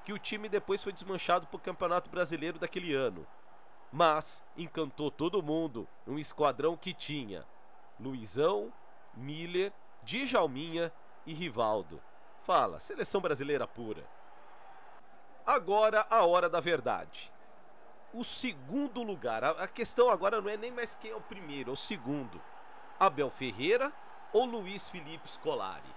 que 0.07 0.13
o 0.13 0.17
time 0.17 0.47
depois 0.47 0.81
foi 0.81 0.93
desmanchado 0.93 1.47
para 1.47 1.57
o 1.57 1.59
Campeonato 1.59 2.09
Brasileiro 2.09 2.57
daquele 2.57 2.95
ano. 2.95 3.27
Mas 3.91 4.41
encantou 4.55 5.11
todo 5.11 5.43
mundo, 5.43 5.85
um 6.07 6.17
esquadrão 6.17 6.77
que 6.77 6.93
tinha 6.93 7.45
Luizão, 7.99 8.71
Miller, 9.13 9.73
Djalminha 10.03 10.93
e 11.25 11.33
Rivaldo. 11.33 12.01
Fala, 12.43 12.79
seleção 12.79 13.19
brasileira 13.19 13.67
pura. 13.67 14.07
Agora 15.45 16.07
a 16.09 16.25
hora 16.25 16.49
da 16.49 16.61
verdade. 16.61 17.29
O 18.13 18.23
segundo 18.23 19.03
lugar, 19.03 19.43
a, 19.43 19.67
questão 19.67 20.09
agora 20.09 20.39
não 20.39 20.49
é 20.49 20.55
nem 20.55 20.71
mais 20.71 20.95
quem 20.95 21.11
é 21.11 21.15
o 21.17 21.19
primeiro, 21.19 21.71
é 21.71 21.73
o 21.73 21.75
segundo. 21.75 22.41
Abel 22.97 23.29
Ferreira 23.29 23.91
ou 24.31 24.45
Luiz 24.45 24.87
Felipe 24.87 25.29
Scolari? 25.29 25.93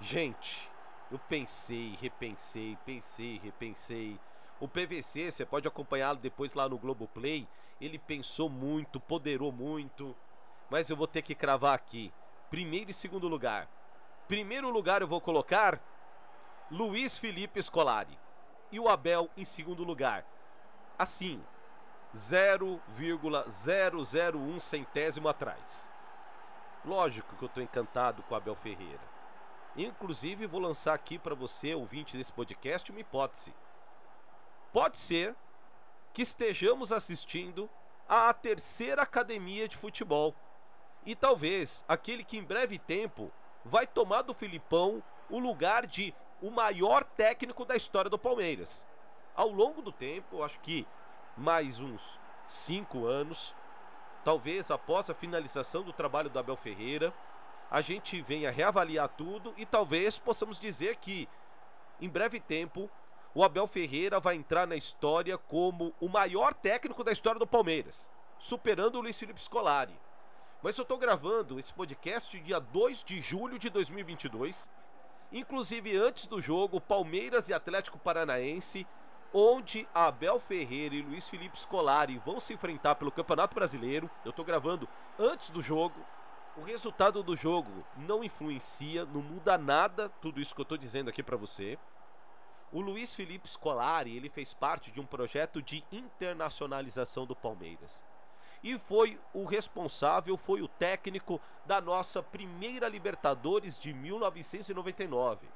Gente, 0.00 0.69
eu 1.10 1.18
pensei, 1.18 1.98
repensei, 2.00 2.78
pensei, 2.86 3.40
repensei. 3.42 4.18
O 4.60 4.68
PVC, 4.68 5.30
você 5.30 5.44
pode 5.44 5.66
acompanhá-lo 5.66 6.18
depois 6.18 6.54
lá 6.54 6.68
no 6.68 6.78
Globoplay. 6.78 7.48
Ele 7.80 7.98
pensou 7.98 8.48
muito, 8.48 9.00
poderou 9.00 9.50
muito. 9.50 10.14
Mas 10.70 10.88
eu 10.88 10.96
vou 10.96 11.08
ter 11.08 11.22
que 11.22 11.34
cravar 11.34 11.74
aqui. 11.74 12.12
Primeiro 12.48 12.90
e 12.90 12.94
segundo 12.94 13.26
lugar. 13.26 13.68
Primeiro 14.28 14.70
lugar 14.70 15.02
eu 15.02 15.08
vou 15.08 15.20
colocar 15.20 15.80
Luiz 16.70 17.18
Felipe 17.18 17.60
Scolari. 17.60 18.16
E 18.70 18.78
o 18.78 18.88
Abel 18.88 19.28
em 19.36 19.44
segundo 19.44 19.82
lugar. 19.82 20.24
Assim, 20.96 21.42
0,001 22.14 24.60
centésimo 24.60 25.28
atrás. 25.28 25.90
Lógico 26.84 27.34
que 27.34 27.42
eu 27.42 27.48
estou 27.48 27.62
encantado 27.62 28.22
com 28.22 28.34
o 28.34 28.36
Abel 28.36 28.54
Ferreira. 28.54 29.19
Inclusive, 29.76 30.46
vou 30.46 30.60
lançar 30.60 30.94
aqui 30.94 31.18
para 31.18 31.34
você, 31.34 31.74
ouvinte 31.74 32.16
desse 32.16 32.32
podcast, 32.32 32.90
uma 32.90 33.00
hipótese. 33.00 33.54
Pode 34.72 34.98
ser 34.98 35.34
que 36.12 36.22
estejamos 36.22 36.92
assistindo 36.92 37.68
à 38.08 38.32
terceira 38.34 39.02
academia 39.02 39.68
de 39.68 39.76
futebol. 39.76 40.34
E 41.06 41.14
talvez 41.14 41.84
aquele 41.88 42.24
que 42.24 42.36
em 42.36 42.42
breve 42.42 42.78
tempo 42.78 43.30
vai 43.64 43.86
tomar 43.86 44.22
do 44.22 44.34
Filipão 44.34 45.02
o 45.28 45.38
lugar 45.38 45.86
de 45.86 46.14
o 46.42 46.50
maior 46.50 47.04
técnico 47.04 47.64
da 47.64 47.76
história 47.76 48.10
do 48.10 48.18
Palmeiras. 48.18 48.86
Ao 49.34 49.48
longo 49.48 49.80
do 49.80 49.92
tempo, 49.92 50.42
acho 50.42 50.58
que 50.60 50.86
mais 51.36 51.78
uns 51.78 52.18
cinco 52.46 53.06
anos, 53.06 53.54
talvez 54.24 54.70
após 54.70 55.08
a 55.08 55.14
finalização 55.14 55.82
do 55.82 55.92
trabalho 55.92 56.28
do 56.28 56.38
Abel 56.38 56.56
Ferreira, 56.56 57.14
a 57.70 57.80
gente 57.80 58.20
venha 58.20 58.50
reavaliar 58.50 59.08
tudo 59.08 59.54
e 59.56 59.64
talvez 59.64 60.18
possamos 60.18 60.58
dizer 60.58 60.96
que, 60.96 61.28
em 62.00 62.08
breve 62.08 62.40
tempo, 62.40 62.90
o 63.32 63.44
Abel 63.44 63.66
Ferreira 63.68 64.18
vai 64.18 64.34
entrar 64.34 64.66
na 64.66 64.74
história 64.74 65.38
como 65.38 65.94
o 66.00 66.08
maior 66.08 66.52
técnico 66.52 67.04
da 67.04 67.12
história 67.12 67.38
do 67.38 67.46
Palmeiras, 67.46 68.10
superando 68.38 68.96
o 68.96 69.00
Luiz 69.00 69.16
Felipe 69.16 69.40
Scolari. 69.40 69.96
Mas 70.62 70.76
eu 70.76 70.82
estou 70.82 70.98
gravando 70.98 71.58
esse 71.58 71.72
podcast 71.72 72.38
dia 72.40 72.58
2 72.58 73.04
de 73.04 73.20
julho 73.20 73.56
de 73.56 73.70
2022, 73.70 74.68
inclusive 75.32 75.96
antes 75.96 76.26
do 76.26 76.40
jogo 76.40 76.80
Palmeiras 76.80 77.48
e 77.48 77.54
Atlético 77.54 77.98
Paranaense, 77.98 78.84
onde 79.32 79.88
Abel 79.94 80.40
Ferreira 80.40 80.96
e 80.96 81.02
Luiz 81.02 81.28
Felipe 81.28 81.58
Scolari 81.58 82.18
vão 82.18 82.40
se 82.40 82.52
enfrentar 82.52 82.96
pelo 82.96 83.12
Campeonato 83.12 83.54
Brasileiro. 83.54 84.10
Eu 84.24 84.30
estou 84.30 84.44
gravando 84.44 84.88
antes 85.16 85.50
do 85.50 85.62
jogo. 85.62 85.94
O 86.56 86.62
resultado 86.62 87.22
do 87.22 87.36
jogo 87.36 87.84
não 87.96 88.24
influencia, 88.24 89.04
não 89.04 89.22
muda 89.22 89.56
nada 89.56 90.08
tudo 90.20 90.40
isso 90.40 90.54
que 90.54 90.60
eu 90.60 90.64
estou 90.64 90.78
dizendo 90.78 91.08
aqui 91.08 91.22
para 91.22 91.36
você. 91.36 91.78
O 92.72 92.80
Luiz 92.80 93.14
Felipe 93.14 93.48
Scolari, 93.48 94.16
ele 94.16 94.28
fez 94.28 94.52
parte 94.52 94.90
de 94.90 95.00
um 95.00 95.06
projeto 95.06 95.62
de 95.62 95.84
internacionalização 95.90 97.26
do 97.26 97.34
Palmeiras 97.34 98.04
e 98.62 98.78
foi 98.78 99.18
o 99.32 99.44
responsável, 99.44 100.36
foi 100.36 100.60
o 100.60 100.68
técnico 100.68 101.40
da 101.64 101.80
nossa 101.80 102.22
primeira 102.22 102.88
Libertadores 102.88 103.78
de 103.78 103.92
1999. 103.92 105.48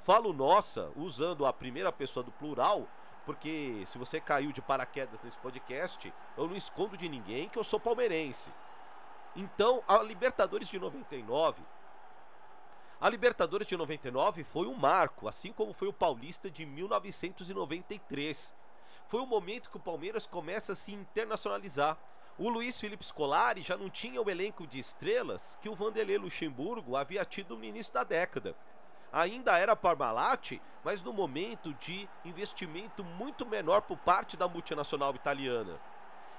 Falo 0.00 0.32
nossa 0.32 0.90
usando 0.96 1.46
a 1.46 1.52
primeira 1.52 1.90
pessoa 1.90 2.22
do 2.22 2.30
plural, 2.30 2.86
porque 3.24 3.82
se 3.86 3.98
você 3.98 4.20
caiu 4.20 4.52
de 4.52 4.60
paraquedas 4.62 5.22
nesse 5.22 5.38
podcast, 5.38 6.12
eu 6.36 6.46
não 6.46 6.56
escondo 6.56 6.96
de 6.96 7.08
ninguém 7.08 7.48
que 7.48 7.58
eu 7.58 7.64
sou 7.64 7.80
palmeirense. 7.80 8.52
Então, 9.36 9.82
a 9.86 9.98
Libertadores 9.98 10.68
de 10.68 10.78
99 10.78 11.62
a 13.00 13.08
Libertadores 13.10 13.66
de 13.66 13.76
99 13.76 14.44
foi 14.44 14.66
um 14.66 14.74
marco, 14.74 15.28
assim 15.28 15.52
como 15.52 15.74
foi 15.74 15.88
o 15.88 15.92
Paulista 15.92 16.50
de 16.50 16.64
1993. 16.64 18.54
Foi 19.08 19.20
o 19.20 19.26
momento 19.26 19.68
que 19.68 19.76
o 19.76 19.80
Palmeiras 19.80 20.26
começa 20.26 20.72
a 20.72 20.74
se 20.74 20.92
internacionalizar. 20.92 21.98
O 22.38 22.48
Luiz 22.48 22.80
Felipe 22.80 23.04
Scolari 23.04 23.62
já 23.62 23.76
não 23.76 23.90
tinha 23.90 24.22
o 24.22 24.30
elenco 24.30 24.66
de 24.66 24.78
estrelas 24.78 25.58
que 25.60 25.68
o 25.68 25.74
Vanderlei 25.74 26.16
Luxemburgo 26.16 26.96
havia 26.96 27.26
tido 27.26 27.58
no 27.58 27.64
início 27.64 27.92
da 27.92 28.04
década. 28.04 28.56
Ainda 29.12 29.58
era 29.58 29.76
Parmalat, 29.76 30.58
mas 30.82 31.02
no 31.02 31.12
momento 31.12 31.74
de 31.74 32.08
investimento 32.24 33.04
muito 33.04 33.44
menor 33.44 33.82
por 33.82 33.98
parte 33.98 34.34
da 34.34 34.48
multinacional 34.48 35.14
italiana. 35.14 35.78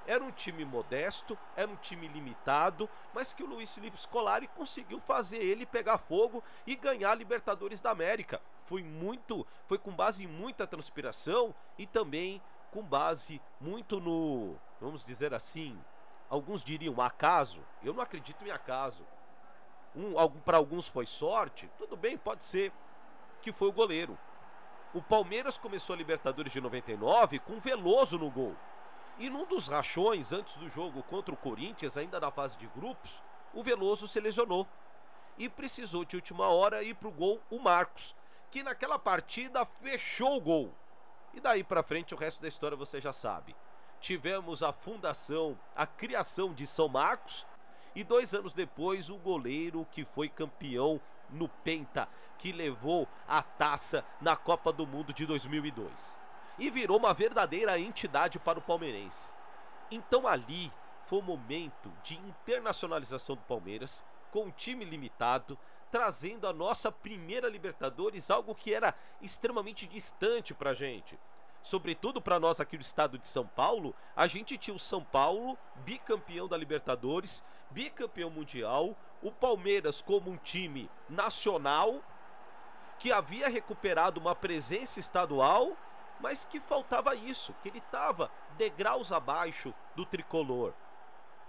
Era 0.06 0.22
um 0.22 0.30
time 0.30 0.64
modesto, 0.64 1.36
era 1.56 1.70
um 1.70 1.76
time 1.76 2.06
limitado, 2.08 2.88
mas 3.12 3.32
que 3.32 3.42
o 3.42 3.46
Luiz 3.46 3.74
Felipe 3.74 4.00
Scolari 4.00 4.46
conseguiu 4.48 5.00
fazer 5.00 5.38
ele 5.38 5.66
pegar 5.66 5.98
fogo 5.98 6.42
e 6.66 6.76
ganhar 6.76 7.10
a 7.10 7.14
Libertadores 7.14 7.80
da 7.80 7.90
América. 7.90 8.40
Foi 8.64 8.82
muito, 8.82 9.46
foi 9.66 9.78
com 9.78 9.92
base 9.92 10.24
em 10.24 10.26
muita 10.26 10.66
transpiração 10.66 11.54
e 11.76 11.86
também 11.86 12.40
com 12.70 12.82
base 12.82 13.40
muito 13.60 14.00
no, 14.00 14.56
vamos 14.80 15.04
dizer 15.04 15.32
assim, 15.32 15.78
alguns 16.28 16.62
diriam 16.62 17.00
acaso. 17.00 17.60
Eu 17.82 17.94
não 17.94 18.02
acredito 18.02 18.44
em 18.44 18.50
acaso. 18.50 19.04
Um, 19.94 20.14
para 20.44 20.58
alguns 20.58 20.86
foi 20.86 21.06
sorte, 21.06 21.70
tudo 21.78 21.96
bem, 21.96 22.18
pode 22.18 22.44
ser 22.44 22.72
que 23.40 23.50
foi 23.50 23.68
o 23.68 23.72
goleiro. 23.72 24.18
O 24.92 25.02
Palmeiras 25.02 25.56
começou 25.56 25.94
a 25.94 25.96
Libertadores 25.96 26.52
de 26.52 26.60
99 26.60 27.38
com 27.40 27.58
Veloso 27.60 28.18
no 28.18 28.30
gol. 28.30 28.54
E 29.18 29.30
num 29.30 29.46
dos 29.46 29.66
rachões 29.66 30.32
antes 30.32 30.56
do 30.58 30.68
jogo 30.68 31.02
contra 31.04 31.32
o 31.32 31.38
Corinthians, 31.38 31.96
ainda 31.96 32.20
na 32.20 32.30
fase 32.30 32.58
de 32.58 32.66
grupos, 32.66 33.22
o 33.54 33.62
Veloso 33.62 34.06
se 34.06 34.20
lesionou 34.20 34.66
e 35.38 35.48
precisou 35.48 36.04
de 36.04 36.16
última 36.16 36.48
hora 36.48 36.82
ir 36.82 36.94
pro 36.94 37.10
gol 37.10 37.40
o 37.50 37.58
Marcos, 37.58 38.14
que 38.50 38.62
naquela 38.62 38.98
partida 38.98 39.64
fechou 39.64 40.36
o 40.36 40.40
gol. 40.40 40.74
E 41.32 41.40
daí 41.40 41.64
para 41.64 41.82
frente 41.82 42.14
o 42.14 42.16
resto 42.16 42.42
da 42.42 42.48
história 42.48 42.76
você 42.76 43.00
já 43.00 43.12
sabe. 43.12 43.56
Tivemos 44.00 44.62
a 44.62 44.70
fundação, 44.70 45.58
a 45.74 45.86
criação 45.86 46.52
de 46.52 46.66
São 46.66 46.86
Marcos 46.86 47.46
e 47.94 48.04
dois 48.04 48.34
anos 48.34 48.52
depois 48.52 49.08
o 49.08 49.16
goleiro 49.16 49.86
que 49.90 50.04
foi 50.04 50.28
campeão 50.28 51.00
no 51.30 51.48
Penta, 51.48 52.06
que 52.38 52.52
levou 52.52 53.08
a 53.26 53.42
taça 53.42 54.04
na 54.20 54.36
Copa 54.36 54.70
do 54.70 54.86
Mundo 54.86 55.14
de 55.14 55.24
2002 55.24 56.25
e 56.58 56.70
virou 56.70 56.98
uma 56.98 57.14
verdadeira 57.14 57.78
entidade 57.78 58.38
para 58.38 58.58
o 58.58 58.62
palmeirense. 58.62 59.32
Então 59.90 60.26
ali 60.26 60.72
foi 61.04 61.20
o 61.20 61.22
momento 61.22 61.92
de 62.02 62.16
internacionalização 62.16 63.36
do 63.36 63.42
Palmeiras 63.42 64.04
com 64.30 64.46
um 64.46 64.50
time 64.50 64.84
limitado, 64.84 65.56
trazendo 65.90 66.46
a 66.46 66.52
nossa 66.52 66.90
primeira 66.90 67.48
Libertadores, 67.48 68.30
algo 68.30 68.54
que 68.54 68.74
era 68.74 68.94
extremamente 69.22 69.86
distante 69.86 70.52
para 70.52 70.70
a 70.70 70.74
gente. 70.74 71.18
Sobretudo 71.62 72.20
para 72.20 72.38
nós 72.38 72.60
aqui 72.60 72.76
do 72.76 72.82
estado 72.82 73.18
de 73.18 73.26
São 73.26 73.46
Paulo, 73.46 73.94
a 74.14 74.26
gente 74.26 74.58
tinha 74.58 74.74
o 74.74 74.78
São 74.78 75.02
Paulo, 75.02 75.56
bicampeão 75.84 76.46
da 76.46 76.56
Libertadores, 76.56 77.42
bicampeão 77.70 78.30
mundial, 78.30 78.96
o 79.22 79.32
Palmeiras 79.32 80.00
como 80.00 80.30
um 80.30 80.36
time 80.36 80.90
nacional 81.08 82.02
que 82.98 83.12
havia 83.12 83.48
recuperado 83.48 84.20
uma 84.20 84.34
presença 84.34 85.00
estadual 85.00 85.76
mas 86.20 86.44
que 86.44 86.60
faltava 86.60 87.14
isso, 87.14 87.54
que 87.62 87.68
ele 87.68 87.78
estava 87.78 88.30
degraus 88.56 89.12
abaixo 89.12 89.74
do 89.94 90.04
tricolor. 90.04 90.72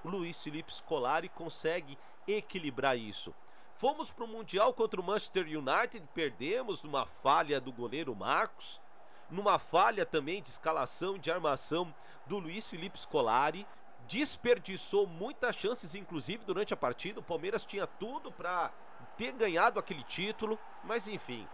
Luiz 0.04 0.42
Felipe 0.44 0.74
Scolari 0.74 1.30
consegue 1.30 1.98
equilibrar 2.28 2.98
isso. 2.98 3.34
Fomos 3.78 4.10
para 4.10 4.24
o 4.24 4.28
Mundial 4.28 4.74
contra 4.74 5.00
o 5.00 5.04
Manchester 5.04 5.46
United, 5.46 6.02
perdemos 6.14 6.82
numa 6.82 7.06
falha 7.06 7.62
do 7.62 7.72
goleiro 7.72 8.16
Marcos, 8.16 8.82
numa 9.30 9.60
falha 9.60 10.06
também 10.06 10.42
de 10.42 10.50
escalação 10.50 11.18
de 11.18 11.30
armação 11.30 11.94
do 12.26 12.40
Luiz 12.40 12.70
Felipe 12.70 13.00
Scolari. 13.00 13.68
Desperdiçou 14.08 15.06
muitas 15.06 15.56
chances, 15.56 15.94
inclusive 15.94 16.46
durante 16.46 16.74
a 16.74 16.78
partida. 16.78 17.20
O 17.20 17.24
Palmeiras 17.24 17.66
tinha 17.66 17.86
tudo 17.86 18.32
para 18.32 18.72
ter 19.18 19.34
ganhado 19.34 19.80
aquele 19.80 20.04
título, 20.04 20.58
mas 20.84 21.08
enfim. 21.08 21.48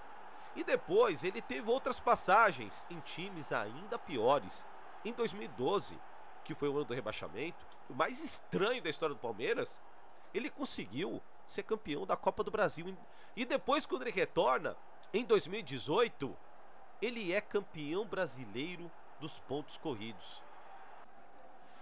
E 0.55 0.63
depois 0.63 1.24
ele 1.24 1.41
teve 1.41 1.69
outras 1.69 2.00
passagens 2.00 2.86
em 2.89 3.00
times 3.00 3.51
ainda 3.51 3.98
piores. 3.98 4.65
Em 5.03 5.12
2012, 5.12 6.00
que 6.43 6.53
foi 6.53 6.69
o 6.69 6.75
ano 6.75 6.86
do 6.86 6.93
rebaixamento, 6.93 7.65
o 7.89 7.93
mais 7.93 8.22
estranho 8.22 8.81
da 8.81 8.89
história 8.89 9.15
do 9.15 9.19
Palmeiras, 9.22 9.81
ele 10.33 10.50
conseguiu 10.50 11.22
ser 11.45 11.63
campeão 11.63 12.05
da 12.05 12.15
Copa 12.15 12.43
do 12.43 12.51
Brasil. 12.51 12.95
E 13.36 13.45
depois, 13.45 13.86
quando 13.86 14.03
ele 14.03 14.12
retorna, 14.12 14.77
em 15.13 15.25
2018, 15.25 16.36
ele 17.01 17.33
é 17.33 17.41
campeão 17.41 18.05
brasileiro 18.05 18.91
dos 19.19 19.39
pontos 19.39 19.77
corridos. 19.77 20.41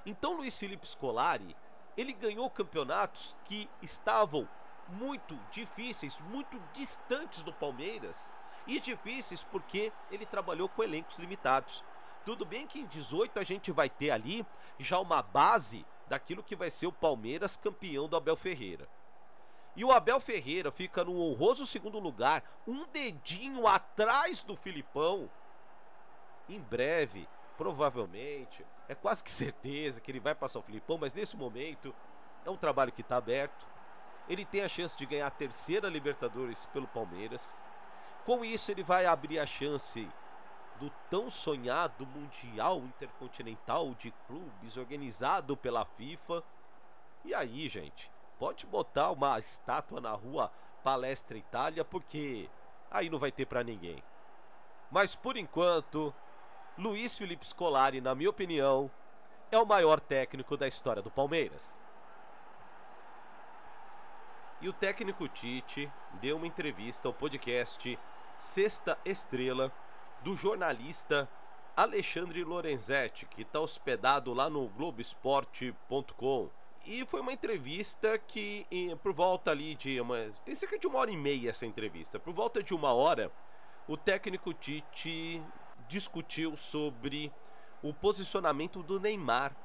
Então, 0.05 0.33
Luiz 0.33 0.57
Felipe 0.57 0.87
Scolari, 0.87 1.55
ele 1.95 2.13
ganhou 2.13 2.49
campeonatos 2.49 3.35
que 3.45 3.69
estavam 3.81 4.47
muito 4.87 5.37
difíceis, 5.51 6.19
muito 6.21 6.59
distantes 6.73 7.43
do 7.43 7.53
Palmeiras. 7.53 8.31
E 8.67 8.79
difíceis 8.79 9.43
porque 9.43 9.91
ele 10.11 10.25
trabalhou 10.25 10.69
com 10.69 10.83
elencos 10.83 11.17
limitados. 11.17 11.83
Tudo 12.25 12.45
bem 12.45 12.67
que 12.67 12.79
em 12.79 12.85
18 12.85 13.39
a 13.39 13.43
gente 13.43 13.71
vai 13.71 13.89
ter 13.89 14.11
ali 14.11 14.45
já 14.79 14.99
uma 14.99 15.21
base 15.21 15.85
daquilo 16.07 16.43
que 16.43 16.55
vai 16.55 16.69
ser 16.69 16.87
o 16.87 16.91
Palmeiras 16.91 17.57
campeão 17.57 18.07
do 18.07 18.15
Abel 18.15 18.35
Ferreira. 18.35 18.87
E 19.75 19.85
o 19.85 19.91
Abel 19.91 20.19
Ferreira 20.19 20.71
fica 20.71 21.03
no 21.03 21.19
honroso 21.19 21.65
segundo 21.65 21.97
lugar, 21.97 22.43
um 22.67 22.85
dedinho 22.87 23.65
atrás 23.65 24.43
do 24.43 24.55
Filipão. 24.55 25.29
Em 26.49 26.59
breve, 26.59 27.27
provavelmente, 27.57 28.65
é 28.89 28.93
quase 28.93 29.23
que 29.23 29.31
certeza 29.31 30.01
que 30.01 30.11
ele 30.11 30.19
vai 30.19 30.35
passar 30.35 30.59
o 30.59 30.63
Filipão, 30.63 30.97
mas 30.97 31.13
nesse 31.13 31.37
momento 31.37 31.95
é 32.45 32.49
um 32.49 32.57
trabalho 32.57 32.91
que 32.91 33.01
está 33.01 33.15
aberto. 33.15 33.65
Ele 34.27 34.45
tem 34.45 34.61
a 34.61 34.67
chance 34.67 34.97
de 34.97 35.05
ganhar 35.05 35.27
a 35.27 35.31
terceira 35.31 35.87
Libertadores 35.87 36.65
pelo 36.67 36.87
Palmeiras. 36.87 37.55
Com 38.25 38.45
isso, 38.45 38.71
ele 38.71 38.83
vai 38.83 39.05
abrir 39.05 39.39
a 39.39 39.45
chance 39.45 40.07
do 40.79 40.91
tão 41.09 41.29
sonhado 41.29 42.05
Mundial 42.05 42.79
Intercontinental 42.79 43.93
de 43.95 44.11
Clubes 44.27 44.77
organizado 44.77 45.57
pela 45.57 45.85
FIFA. 45.85 46.43
E 47.25 47.33
aí, 47.33 47.67
gente, 47.67 48.11
pode 48.37 48.65
botar 48.65 49.11
uma 49.11 49.39
estátua 49.39 49.99
na 49.99 50.11
rua 50.11 50.51
Palestra 50.83 51.37
Itália, 51.37 51.83
porque 51.83 52.47
aí 52.91 53.09
não 53.09 53.17
vai 53.17 53.31
ter 53.31 53.45
para 53.45 53.63
ninguém. 53.63 54.03
Mas 54.91 55.15
por 55.15 55.35
enquanto, 55.35 56.13
Luiz 56.77 57.17
Felipe 57.17 57.47
Scolari, 57.47 58.01
na 58.01 58.13
minha 58.13 58.29
opinião, 58.29 58.91
é 59.51 59.57
o 59.57 59.65
maior 59.65 59.99
técnico 59.99 60.55
da 60.55 60.67
história 60.67 61.01
do 61.01 61.09
Palmeiras. 61.09 61.80
E 64.61 64.69
o 64.69 64.73
técnico 64.73 65.27
Tite 65.27 65.91
deu 66.21 66.37
uma 66.37 66.45
entrevista 66.45 67.07
ao 67.07 67.13
podcast 67.13 67.97
Sexta 68.37 68.95
Estrela 69.03 69.71
do 70.23 70.35
jornalista 70.35 71.27
Alexandre 71.75 72.43
Lorenzetti, 72.43 73.25
que 73.25 73.41
está 73.41 73.59
hospedado 73.59 74.31
lá 74.35 74.51
no 74.51 74.67
Globoesporte.com. 74.67 76.51
E 76.85 77.03
foi 77.07 77.21
uma 77.21 77.33
entrevista 77.33 78.19
que, 78.19 78.67
por 79.01 79.13
volta 79.13 79.49
ali 79.49 79.73
de 79.73 79.99
uma. 79.99 80.17
Tem 80.45 80.53
cerca 80.53 80.77
de 80.77 80.85
uma 80.85 80.99
hora 80.99 81.09
e 81.09 81.17
meia 81.17 81.49
essa 81.49 81.65
entrevista. 81.65 82.19
Por 82.19 82.33
volta 82.33 82.61
de 82.61 82.75
uma 82.75 82.93
hora, 82.93 83.31
o 83.87 83.97
técnico 83.97 84.53
Tite 84.53 85.41
discutiu 85.87 86.55
sobre 86.55 87.33
o 87.81 87.91
posicionamento 87.91 88.83
do 88.83 88.99
Neymar. 88.99 89.55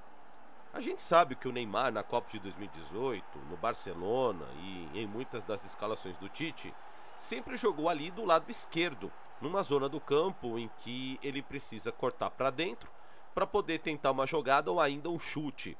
A 0.76 0.80
gente 0.82 1.00
sabe 1.00 1.34
que 1.34 1.48
o 1.48 1.52
Neymar 1.52 1.90
na 1.90 2.02
Copa 2.02 2.28
de 2.30 2.38
2018, 2.38 3.24
no 3.48 3.56
Barcelona 3.56 4.44
e 4.60 5.00
em 5.00 5.06
muitas 5.06 5.42
das 5.42 5.64
escalações 5.64 6.14
do 6.18 6.28
Tite, 6.28 6.70
sempre 7.16 7.56
jogou 7.56 7.88
ali 7.88 8.10
do 8.10 8.26
lado 8.26 8.50
esquerdo 8.50 9.10
numa 9.40 9.62
zona 9.62 9.88
do 9.88 9.98
campo 9.98 10.58
em 10.58 10.70
que 10.80 11.18
ele 11.22 11.40
precisa 11.40 11.90
cortar 11.90 12.28
para 12.28 12.50
dentro 12.50 12.90
para 13.34 13.46
poder 13.46 13.78
tentar 13.78 14.10
uma 14.10 14.26
jogada 14.26 14.70
ou 14.70 14.78
ainda 14.78 15.08
um 15.08 15.18
chute. 15.18 15.78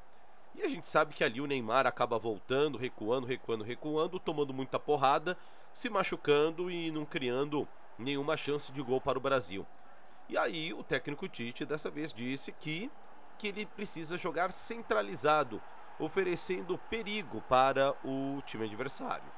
E 0.55 0.63
a 0.63 0.67
gente 0.67 0.87
sabe 0.87 1.13
que 1.13 1.23
ali 1.23 1.39
o 1.39 1.45
Neymar 1.45 1.85
acaba 1.85 2.17
voltando, 2.17 2.75
recuando, 2.75 3.27
recuando, 3.27 3.63
recuando, 3.63 4.19
tomando 4.19 4.51
muita 4.51 4.79
porrada, 4.79 5.37
se 5.71 5.91
machucando 5.91 6.71
e 6.71 6.89
não 6.89 7.05
criando 7.05 7.67
nenhuma 7.99 8.35
chance 8.35 8.71
de 8.71 8.81
gol 8.81 8.99
para 8.99 9.19
o 9.19 9.21
Brasil. 9.21 9.63
E 10.27 10.35
aí 10.35 10.73
o 10.73 10.83
técnico 10.83 11.29
Tite 11.29 11.67
dessa 11.67 11.87
vez 11.87 12.11
disse 12.11 12.51
que 12.51 12.89
que 13.37 13.47
ele 13.47 13.65
precisa 13.65 14.17
jogar 14.17 14.51
centralizado, 14.51 15.61
oferecendo 15.99 16.77
perigo 16.77 17.41
para 17.41 17.95
o 18.03 18.41
time 18.45 18.65
adversário 18.65 19.37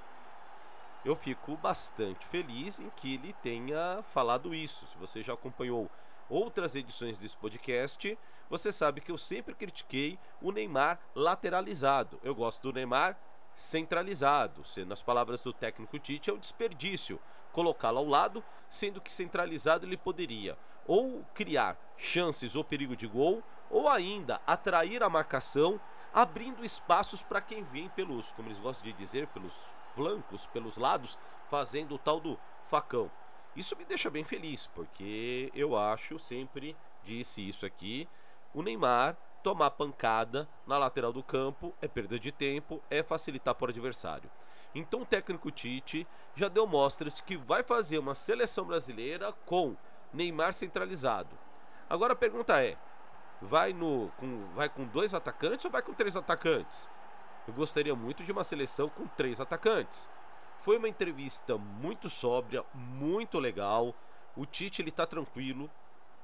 eu 1.03 1.15
fico 1.15 1.55
bastante 1.57 2.25
feliz 2.25 2.79
em 2.79 2.89
que 2.89 3.15
ele 3.15 3.33
tenha 3.41 4.03
falado 4.13 4.53
isso. 4.53 4.85
Se 4.87 4.97
você 4.97 5.23
já 5.23 5.33
acompanhou 5.33 5.89
outras 6.29 6.75
edições 6.75 7.17
desse 7.17 7.37
podcast, 7.37 8.17
você 8.49 8.71
sabe 8.71 9.01
que 9.01 9.11
eu 9.11 9.17
sempre 9.17 9.55
critiquei 9.55 10.19
o 10.41 10.51
Neymar 10.51 10.99
lateralizado. 11.15 12.19
Eu 12.23 12.35
gosto 12.35 12.61
do 12.61 12.73
Neymar 12.73 13.17
centralizado. 13.55 14.65
Se, 14.65 14.83
nas 14.85 15.01
palavras 15.01 15.41
do 15.41 15.53
técnico 15.53 15.99
Tite, 15.99 16.29
é 16.29 16.33
um 16.33 16.37
desperdício 16.37 17.19
colocá-lo 17.51 17.97
ao 17.97 18.05
lado, 18.05 18.43
sendo 18.69 19.01
que 19.01 19.11
centralizado 19.11 19.85
ele 19.85 19.97
poderia 19.97 20.57
ou 20.85 21.23
criar 21.35 21.77
chances 21.97 22.55
ou 22.55 22.63
perigo 22.63 22.95
de 22.95 23.05
gol, 23.05 23.43
ou 23.69 23.87
ainda 23.87 24.41
atrair 24.45 25.03
a 25.03 25.09
marcação, 25.09 25.79
abrindo 26.13 26.65
espaços 26.65 27.21
para 27.21 27.41
quem 27.41 27.63
vem 27.63 27.89
pelos, 27.89 28.31
como 28.31 28.47
eles 28.47 28.59
gostam 28.59 28.85
de 28.85 28.93
dizer, 28.93 29.27
pelos 29.27 29.53
flancos, 29.93 30.45
pelos 30.47 30.77
lados, 30.77 31.17
fazendo 31.49 31.95
o 31.95 31.99
tal 31.99 32.19
do 32.19 32.39
facão. 32.65 33.11
Isso 33.55 33.75
me 33.75 33.85
deixa 33.85 34.09
bem 34.09 34.23
feliz, 34.23 34.67
porque 34.67 35.51
eu 35.53 35.77
acho, 35.77 36.19
sempre 36.19 36.75
disse 37.03 37.47
isso 37.47 37.65
aqui, 37.65 38.07
o 38.53 38.61
Neymar 38.61 39.17
tomar 39.43 39.71
pancada 39.71 40.47
na 40.67 40.77
lateral 40.77 41.13
do 41.13 41.23
campo 41.23 41.73
é 41.81 41.87
perda 41.87 42.19
de 42.19 42.31
tempo, 42.31 42.81
é 42.89 43.01
facilitar 43.01 43.55
para 43.55 43.67
o 43.67 43.69
adversário. 43.69 44.29
Então 44.73 45.01
o 45.01 45.05
técnico 45.05 45.49
Tite 45.49 46.07
já 46.35 46.47
deu 46.47 46.67
mostras 46.67 47.19
que 47.19 47.35
vai 47.35 47.63
fazer 47.63 47.97
uma 47.97 48.13
seleção 48.13 48.65
brasileira 48.65 49.33
com 49.45 49.75
Neymar 50.13 50.53
centralizado. 50.53 51.37
Agora 51.89 52.13
a 52.13 52.15
pergunta 52.15 52.61
é: 52.63 52.77
vai 53.41 53.73
no 53.73 54.09
com, 54.17 54.45
vai 54.53 54.69
com 54.69 54.85
dois 54.85 55.13
atacantes 55.13 55.65
ou 55.65 55.71
vai 55.71 55.81
com 55.81 55.93
três 55.93 56.15
atacantes? 56.15 56.89
Eu 57.47 57.53
gostaria 57.53 57.95
muito 57.95 58.23
de 58.23 58.31
uma 58.31 58.43
seleção 58.43 58.89
com 58.89 59.07
três 59.07 59.39
atacantes. 59.41 60.09
Foi 60.59 60.77
uma 60.77 60.89
entrevista 60.89 61.57
muito 61.57 62.09
sóbria, 62.09 62.63
muito 62.73 63.39
legal. 63.39 63.95
O 64.35 64.45
Tite 64.45 64.81
ele 64.81 64.91
tá 64.91 65.05
tranquilo. 65.05 65.69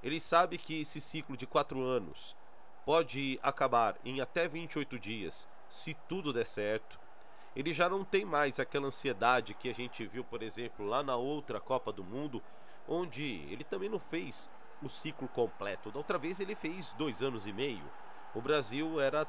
Ele 0.03 0.19
sabe 0.19 0.57
que 0.57 0.81
esse 0.81 1.01
ciclo 1.01 1.35
de 1.35 1.47
quatro 1.47 1.81
anos 1.81 2.35
pode 2.85 3.39
acabar 3.41 3.95
em 4.05 4.21
até 4.21 4.47
28 4.47 4.99
dias, 4.99 5.49
se 5.67 5.95
tudo 6.07 6.31
der 6.31 6.45
certo. 6.45 6.99
Ele 7.55 7.73
já 7.73 7.89
não 7.89 8.03
tem 8.03 8.23
mais 8.23 8.59
aquela 8.59 8.87
ansiedade 8.87 9.55
que 9.55 9.69
a 9.69 9.73
gente 9.73 10.05
viu, 10.05 10.23
por 10.23 10.43
exemplo, 10.43 10.85
lá 10.85 11.01
na 11.01 11.15
outra 11.15 11.59
Copa 11.59 11.91
do 11.91 12.03
Mundo, 12.03 12.43
onde 12.87 13.23
ele 13.49 13.63
também 13.63 13.89
não 13.89 13.99
fez 13.99 14.49
o 14.81 14.89
ciclo 14.89 15.27
completo. 15.27 15.91
Da 15.91 15.97
outra 15.97 16.17
vez 16.17 16.39
ele 16.39 16.55
fez 16.55 16.91
dois 16.93 17.21
anos 17.21 17.47
e 17.47 17.53
meio. 17.53 17.83
O 18.33 18.41
Brasil 18.41 18.99
era 18.99 19.25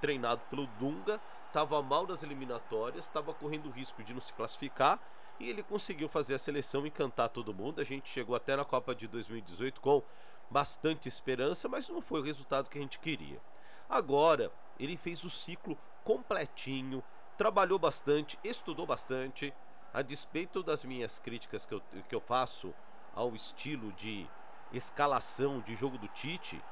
treinado 0.00 0.40
pelo 0.50 0.66
Dunga 0.78 1.20
estava 1.48 1.82
mal 1.82 2.06
nas 2.06 2.22
eliminatórias, 2.22 3.04
estava 3.04 3.34
correndo 3.34 3.70
risco 3.70 4.02
de 4.02 4.14
não 4.14 4.20
se 4.20 4.32
classificar 4.32 5.00
e 5.40 5.48
ele 5.48 5.62
conseguiu 5.62 6.08
fazer 6.08 6.34
a 6.34 6.38
seleção 6.38 6.86
encantar 6.86 7.30
todo 7.30 7.54
mundo. 7.54 7.80
A 7.80 7.84
gente 7.84 8.08
chegou 8.08 8.36
até 8.36 8.54
na 8.54 8.64
Copa 8.64 8.94
de 8.94 9.08
2018 9.08 9.80
com 9.80 10.02
bastante 10.50 11.08
esperança, 11.08 11.68
mas 11.68 11.88
não 11.88 12.00
foi 12.00 12.20
o 12.20 12.24
resultado 12.24 12.68
que 12.68 12.78
a 12.78 12.80
gente 12.80 12.98
queria. 12.98 13.40
Agora, 13.88 14.52
ele 14.78 14.96
fez 14.96 15.24
o 15.24 15.30
ciclo 15.30 15.76
completinho, 16.04 17.02
trabalhou 17.36 17.78
bastante, 17.78 18.38
estudou 18.44 18.86
bastante, 18.86 19.52
a 19.92 20.02
despeito 20.02 20.62
das 20.62 20.84
minhas 20.84 21.18
críticas 21.18 21.64
que 21.64 21.74
eu, 21.74 21.82
que 22.08 22.14
eu 22.14 22.20
faço 22.20 22.74
ao 23.14 23.34
estilo 23.34 23.90
de 23.92 24.28
escalação 24.72 25.60
de 25.60 25.74
jogo 25.74 25.98
do 25.98 26.08
Tite 26.08 26.62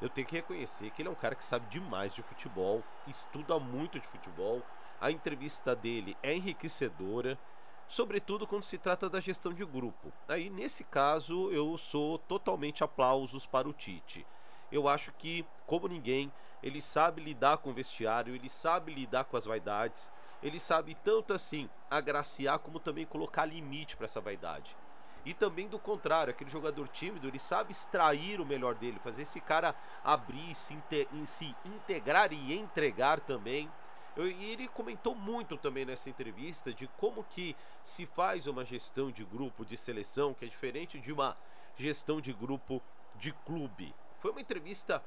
eu 0.00 0.08
tenho 0.08 0.26
que 0.26 0.36
reconhecer 0.36 0.90
que 0.90 1.00
ele 1.00 1.08
é 1.08 1.12
um 1.12 1.14
cara 1.14 1.34
que 1.34 1.44
sabe 1.44 1.66
demais 1.68 2.14
de 2.14 2.22
futebol, 2.22 2.82
estuda 3.06 3.58
muito 3.58 3.98
de 3.98 4.06
futebol. 4.06 4.62
A 5.00 5.10
entrevista 5.10 5.74
dele 5.74 6.16
é 6.22 6.34
enriquecedora. 6.34 7.38
sobretudo 7.86 8.46
quando 8.46 8.64
se 8.64 8.78
trata 8.78 9.08
da 9.08 9.20
gestão 9.20 9.52
de 9.52 9.64
grupo. 9.64 10.12
Aí, 10.26 10.48
nesse 10.50 10.84
caso, 10.84 11.50
eu 11.52 11.76
sou 11.78 12.18
totalmente 12.18 12.82
aplausos 12.82 13.46
para 13.46 13.68
o 13.68 13.72
Tite. 13.72 14.26
Eu 14.72 14.88
acho 14.88 15.12
que, 15.12 15.44
como 15.66 15.86
ninguém, 15.86 16.32
ele 16.62 16.80
sabe 16.80 17.22
lidar 17.22 17.58
com 17.58 17.70
o 17.70 17.74
vestiário, 17.74 18.34
ele 18.34 18.48
sabe 18.48 18.92
lidar 18.92 19.24
com 19.24 19.36
as 19.36 19.44
vaidades, 19.44 20.10
ele 20.42 20.58
sabe 20.58 20.96
tanto 21.04 21.34
assim 21.34 21.68
agraciar 21.90 22.58
como 22.58 22.80
também 22.80 23.06
colocar 23.06 23.44
limite 23.44 23.96
para 23.96 24.06
essa 24.06 24.20
vaidade. 24.20 24.74
E 25.24 25.32
também 25.32 25.68
do 25.68 25.78
contrário, 25.78 26.30
aquele 26.30 26.50
jogador 26.50 26.86
tímido, 26.88 27.26
ele 27.26 27.38
sabe 27.38 27.72
extrair 27.72 28.40
o 28.40 28.46
melhor 28.46 28.74
dele, 28.74 29.00
fazer 29.02 29.22
esse 29.22 29.40
cara 29.40 29.74
abrir, 30.02 30.54
se, 30.54 30.78
se 31.24 31.56
integrar 31.64 32.32
e 32.32 32.54
entregar 32.54 33.20
também. 33.20 33.70
Eu, 34.16 34.30
e 34.30 34.44
ele 34.44 34.68
comentou 34.68 35.14
muito 35.14 35.56
também 35.56 35.84
nessa 35.84 36.10
entrevista 36.10 36.72
de 36.72 36.86
como 36.98 37.24
que 37.24 37.56
se 37.82 38.06
faz 38.06 38.46
uma 38.46 38.64
gestão 38.64 39.10
de 39.10 39.24
grupo 39.24 39.64
de 39.64 39.76
seleção, 39.76 40.34
que 40.34 40.44
é 40.44 40.48
diferente 40.48 41.00
de 41.00 41.10
uma 41.10 41.36
gestão 41.76 42.20
de 42.20 42.32
grupo 42.32 42.82
de 43.16 43.32
clube. 43.32 43.94
Foi 44.20 44.30
uma 44.30 44.40
entrevista 44.40 45.02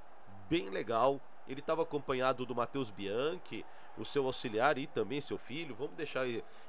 bem 0.50 0.70
legal. 0.70 1.22
Ele 1.48 1.60
estava 1.60 1.84
acompanhado 1.84 2.46
do 2.46 2.56
Matheus 2.56 2.90
Bianchi, 2.90 3.66
o 3.98 4.06
seu 4.06 4.26
auxiliar 4.26 4.78
e 4.78 4.88
também 4.88 5.22
seu 5.22 5.38
filho. 5.38 5.76
Vamos 5.76 5.96
deixar 5.96 6.26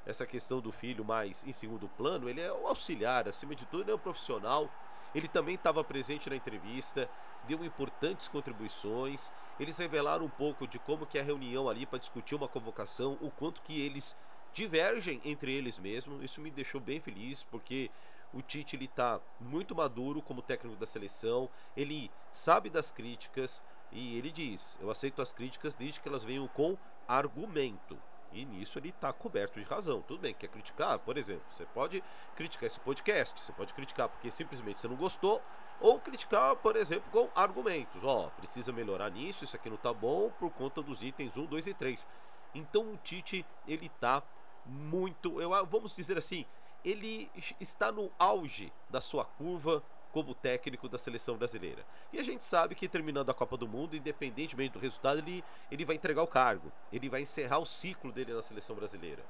essa 0.06 0.26
questão 0.26 0.60
do 0.60 0.72
filho 0.72 1.04
mais 1.04 1.44
em 1.46 1.52
segundo 1.52 1.88
plano. 1.88 2.28
Ele 2.28 2.40
é 2.40 2.52
o 2.52 2.66
auxiliar, 2.66 3.28
acima 3.28 3.54
de 3.54 3.66
tudo, 3.66 3.82
ele 3.82 3.90
é 3.90 3.94
um 3.94 3.98
profissional. 3.98 4.70
Ele 5.14 5.26
também 5.26 5.54
estava 5.54 5.82
presente 5.82 6.28
na 6.28 6.36
entrevista, 6.36 7.08
deu 7.46 7.64
importantes 7.64 8.28
contribuições. 8.28 9.32
Eles 9.58 9.78
revelaram 9.78 10.24
um 10.26 10.30
pouco 10.30 10.66
de 10.66 10.78
como 10.78 11.06
que 11.06 11.18
é 11.18 11.20
a 11.20 11.24
reunião 11.24 11.68
ali 11.68 11.86
para 11.86 11.98
discutir 11.98 12.34
uma 12.34 12.48
convocação, 12.48 13.18
o 13.20 13.30
quanto 13.30 13.62
que 13.62 13.80
eles 13.80 14.16
divergem 14.52 15.20
entre 15.24 15.52
eles 15.52 15.78
mesmos. 15.78 16.22
Isso 16.22 16.40
me 16.40 16.50
deixou 16.50 16.80
bem 16.80 17.00
feliz, 17.00 17.42
porque 17.44 17.90
o 18.32 18.42
Tite 18.42 18.76
ele 18.76 18.88
tá 18.88 19.20
muito 19.40 19.74
maduro 19.74 20.20
como 20.20 20.42
técnico 20.42 20.76
da 20.76 20.86
seleção, 20.86 21.48
ele 21.76 22.10
sabe 22.32 22.68
das 22.68 22.90
críticas 22.90 23.64
e 23.92 24.16
ele 24.18 24.30
diz: 24.30 24.78
"Eu 24.80 24.90
aceito 24.90 25.22
as 25.22 25.32
críticas 25.32 25.74
desde 25.74 26.00
que 26.00 26.08
elas 26.08 26.24
venham 26.24 26.46
com 26.48 26.76
argumento". 27.06 27.98
E 28.32 28.44
nisso 28.44 28.78
ele 28.78 28.90
está 28.90 29.12
coberto 29.12 29.58
de 29.58 29.64
razão. 29.64 30.02
Tudo 30.02 30.20
bem, 30.20 30.34
quer 30.34 30.48
criticar, 30.48 30.98
por 30.98 31.16
exemplo, 31.16 31.44
você 31.50 31.64
pode 31.66 32.02
criticar 32.36 32.66
esse 32.66 32.78
podcast, 32.80 33.42
você 33.42 33.52
pode 33.52 33.72
criticar 33.72 34.08
porque 34.08 34.30
simplesmente 34.30 34.80
você 34.80 34.88
não 34.88 34.96
gostou, 34.96 35.42
ou 35.80 35.98
criticar, 35.98 36.56
por 36.56 36.76
exemplo, 36.76 37.10
com 37.10 37.30
argumentos. 37.34 38.02
Ó, 38.04 38.26
oh, 38.26 38.30
precisa 38.32 38.72
melhorar 38.72 39.10
nisso, 39.10 39.44
isso 39.44 39.56
aqui 39.56 39.70
não 39.70 39.76
tá 39.76 39.92
bom 39.92 40.30
por 40.38 40.50
conta 40.50 40.82
dos 40.82 41.02
itens 41.02 41.36
1, 41.36 41.46
2 41.46 41.66
e 41.68 41.74
3. 41.74 42.06
Então 42.54 42.92
o 42.92 42.96
Tite, 42.98 43.46
ele 43.66 43.88
tá 44.00 44.22
muito, 44.66 45.40
eu 45.40 45.50
vamos 45.66 45.96
dizer 45.96 46.18
assim, 46.18 46.44
ele 46.84 47.30
está 47.58 47.90
no 47.90 48.10
auge 48.18 48.72
da 48.90 49.00
sua 49.00 49.24
curva 49.24 49.82
como 50.12 50.34
técnico 50.34 50.88
da 50.88 50.98
seleção 50.98 51.36
brasileira. 51.36 51.84
E 52.12 52.18
a 52.18 52.22
gente 52.22 52.44
sabe 52.44 52.74
que 52.74 52.88
terminando 52.88 53.30
a 53.30 53.34
Copa 53.34 53.56
do 53.56 53.68
Mundo, 53.68 53.96
independentemente 53.96 54.72
do 54.72 54.78
resultado, 54.78 55.18
ele, 55.18 55.44
ele 55.70 55.84
vai 55.84 55.96
entregar 55.96 56.22
o 56.22 56.26
cargo. 56.26 56.72
Ele 56.92 57.08
vai 57.08 57.22
encerrar 57.22 57.58
o 57.58 57.66
ciclo 57.66 58.12
dele 58.12 58.32
na 58.32 58.42
seleção 58.42 58.74
brasileira. 58.74 59.24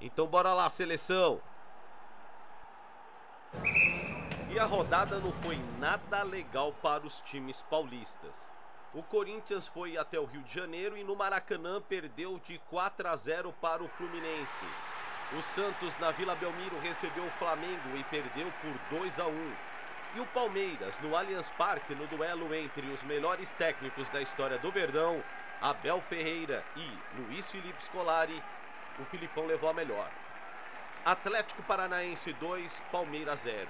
Então 0.00 0.26
bora 0.26 0.52
lá, 0.52 0.68
seleção! 0.68 1.40
E 4.50 4.58
a 4.58 4.64
rodada 4.64 5.18
não 5.18 5.32
foi 5.32 5.58
nada 5.78 6.22
legal 6.22 6.72
para 6.72 7.06
os 7.06 7.20
times 7.22 7.62
paulistas. 7.62 8.50
O 8.94 9.02
Corinthians 9.02 9.66
foi 9.66 9.98
até 9.98 10.18
o 10.18 10.24
Rio 10.24 10.42
de 10.42 10.54
Janeiro 10.54 10.96
e 10.96 11.04
no 11.04 11.14
Maracanã 11.14 11.80
perdeu 11.80 12.38
de 12.38 12.58
4 12.70 13.08
a 13.08 13.16
0 13.16 13.52
para 13.60 13.82
o 13.82 13.88
Fluminense. 13.88 14.64
O 15.36 15.42
Santos 15.42 15.94
na 15.98 16.10
Vila 16.10 16.34
Belmiro 16.34 16.78
recebeu 16.80 17.24
o 17.24 17.30
Flamengo 17.32 17.96
e 17.96 18.04
perdeu 18.04 18.50
por 18.62 18.98
2 18.98 19.20
a 19.20 19.26
1. 19.26 19.52
E 20.14 20.20
o 20.20 20.26
Palmeiras 20.26 20.98
no 21.00 21.14
Allianz 21.14 21.50
Parque 21.52 21.94
no 21.94 22.06
duelo 22.06 22.54
entre 22.54 22.86
os 22.86 23.02
melhores 23.02 23.52
técnicos 23.52 24.08
da 24.08 24.22
história 24.22 24.58
do 24.58 24.70
Verdão, 24.70 25.22
Abel 25.60 26.00
Ferreira 26.00 26.64
e 26.76 26.98
Luiz 27.20 27.50
Felipe 27.50 27.84
Scolari, 27.84 28.42
o 28.98 29.04
Filipão 29.04 29.46
levou 29.46 29.68
a 29.68 29.74
melhor. 29.74 30.10
Atlético 31.04 31.62
Paranaense 31.62 32.32
2, 32.32 32.82
Palmeiras 32.90 33.40
0. 33.40 33.68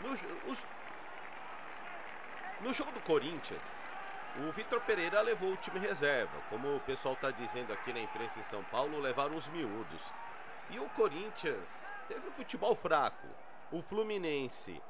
No, 0.00 0.12
os, 0.12 0.66
no 2.60 2.72
jogo 2.72 2.92
do 2.92 3.00
Corinthians, 3.00 3.82
o 4.40 4.50
Vitor 4.52 4.80
Pereira 4.80 5.20
levou 5.20 5.52
o 5.52 5.56
time 5.56 5.78
reserva. 5.78 6.38
Como 6.48 6.76
o 6.76 6.80
pessoal 6.80 7.14
está 7.14 7.30
dizendo 7.30 7.72
aqui 7.72 7.92
na 7.92 8.00
imprensa 8.00 8.40
em 8.40 8.42
São 8.42 8.64
Paulo, 8.64 9.00
levaram 9.00 9.36
os 9.36 9.46
miúdos. 9.48 10.12
E 10.70 10.78
o 10.78 10.88
Corinthians 10.90 11.90
teve 12.08 12.26
um 12.26 12.32
futebol 12.32 12.74
fraco. 12.74 13.26
O 13.70 13.82
Fluminense 13.82 14.80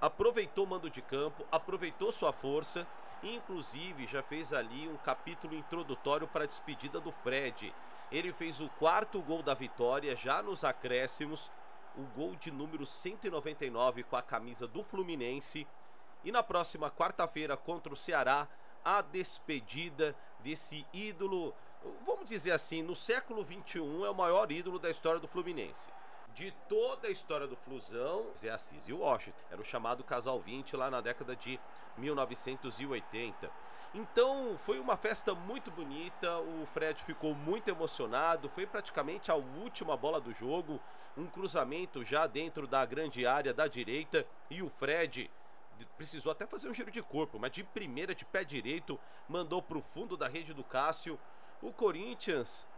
aproveitou 0.00 0.64
o 0.64 0.68
mando 0.68 0.90
de 0.90 1.02
campo, 1.02 1.44
aproveitou 1.50 2.12
sua 2.12 2.32
força 2.32 2.86
inclusive 3.22 4.06
já 4.06 4.22
fez 4.22 4.52
ali 4.52 4.88
um 4.88 4.96
capítulo 4.96 5.54
introdutório 5.54 6.26
para 6.28 6.44
a 6.44 6.46
despedida 6.46 7.00
do 7.00 7.10
Fred. 7.10 7.74
Ele 8.10 8.32
fez 8.32 8.60
o 8.60 8.68
quarto 8.68 9.20
gol 9.20 9.42
da 9.42 9.54
vitória 9.54 10.14
já 10.14 10.42
nos 10.42 10.64
acréscimos, 10.64 11.50
o 11.96 12.02
gol 12.14 12.36
de 12.36 12.50
número 12.50 12.86
199 12.86 14.04
com 14.04 14.16
a 14.16 14.22
camisa 14.22 14.66
do 14.66 14.84
Fluminense. 14.84 15.66
E 16.24 16.30
na 16.30 16.42
próxima 16.42 16.90
quarta-feira 16.90 17.56
contra 17.56 17.92
o 17.92 17.96
Ceará, 17.96 18.46
a 18.84 19.00
despedida 19.00 20.14
desse 20.40 20.86
ídolo 20.92 21.54
vamos 22.04 22.28
dizer 22.28 22.50
assim, 22.50 22.82
no 22.82 22.96
século 22.96 23.44
21 23.44 24.04
é 24.04 24.10
o 24.10 24.14
maior 24.14 24.50
ídolo 24.50 24.78
da 24.78 24.90
história 24.90 25.20
do 25.20 25.28
Fluminense. 25.28 25.88
De 26.36 26.50
toda 26.68 27.08
a 27.08 27.10
história 27.10 27.46
do 27.46 27.56
Flusão, 27.56 28.26
Zé 28.36 28.50
Assis 28.50 28.86
e 28.86 28.92
Washington. 28.92 29.38
Era 29.50 29.62
o 29.62 29.64
chamado 29.64 30.04
Casal 30.04 30.38
20 30.38 30.76
lá 30.76 30.90
na 30.90 31.00
década 31.00 31.34
de 31.34 31.58
1980. 31.96 33.50
Então 33.94 34.58
foi 34.58 34.78
uma 34.78 34.98
festa 34.98 35.34
muito 35.34 35.70
bonita, 35.70 36.38
o 36.38 36.66
Fred 36.66 37.02
ficou 37.04 37.34
muito 37.34 37.68
emocionado, 37.68 38.50
foi 38.50 38.66
praticamente 38.66 39.30
a 39.30 39.34
última 39.34 39.96
bola 39.96 40.20
do 40.20 40.30
jogo, 40.34 40.78
um 41.16 41.26
cruzamento 41.26 42.04
já 42.04 42.26
dentro 42.26 42.66
da 42.66 42.84
grande 42.84 43.26
área 43.26 43.54
da 43.54 43.66
direita 43.66 44.26
e 44.50 44.60
o 44.62 44.68
Fred 44.68 45.30
precisou 45.96 46.30
até 46.30 46.46
fazer 46.46 46.68
um 46.68 46.74
giro 46.74 46.90
de 46.90 47.00
corpo, 47.00 47.38
mas 47.38 47.50
de 47.50 47.64
primeira, 47.64 48.14
de 48.14 48.26
pé 48.26 48.44
direito, 48.44 49.00
mandou 49.26 49.62
para 49.62 49.78
o 49.78 49.82
fundo 49.82 50.18
da 50.18 50.28
rede 50.28 50.52
do 50.52 50.62
Cássio 50.62 51.18
o 51.62 51.72
Corinthians 51.72 52.68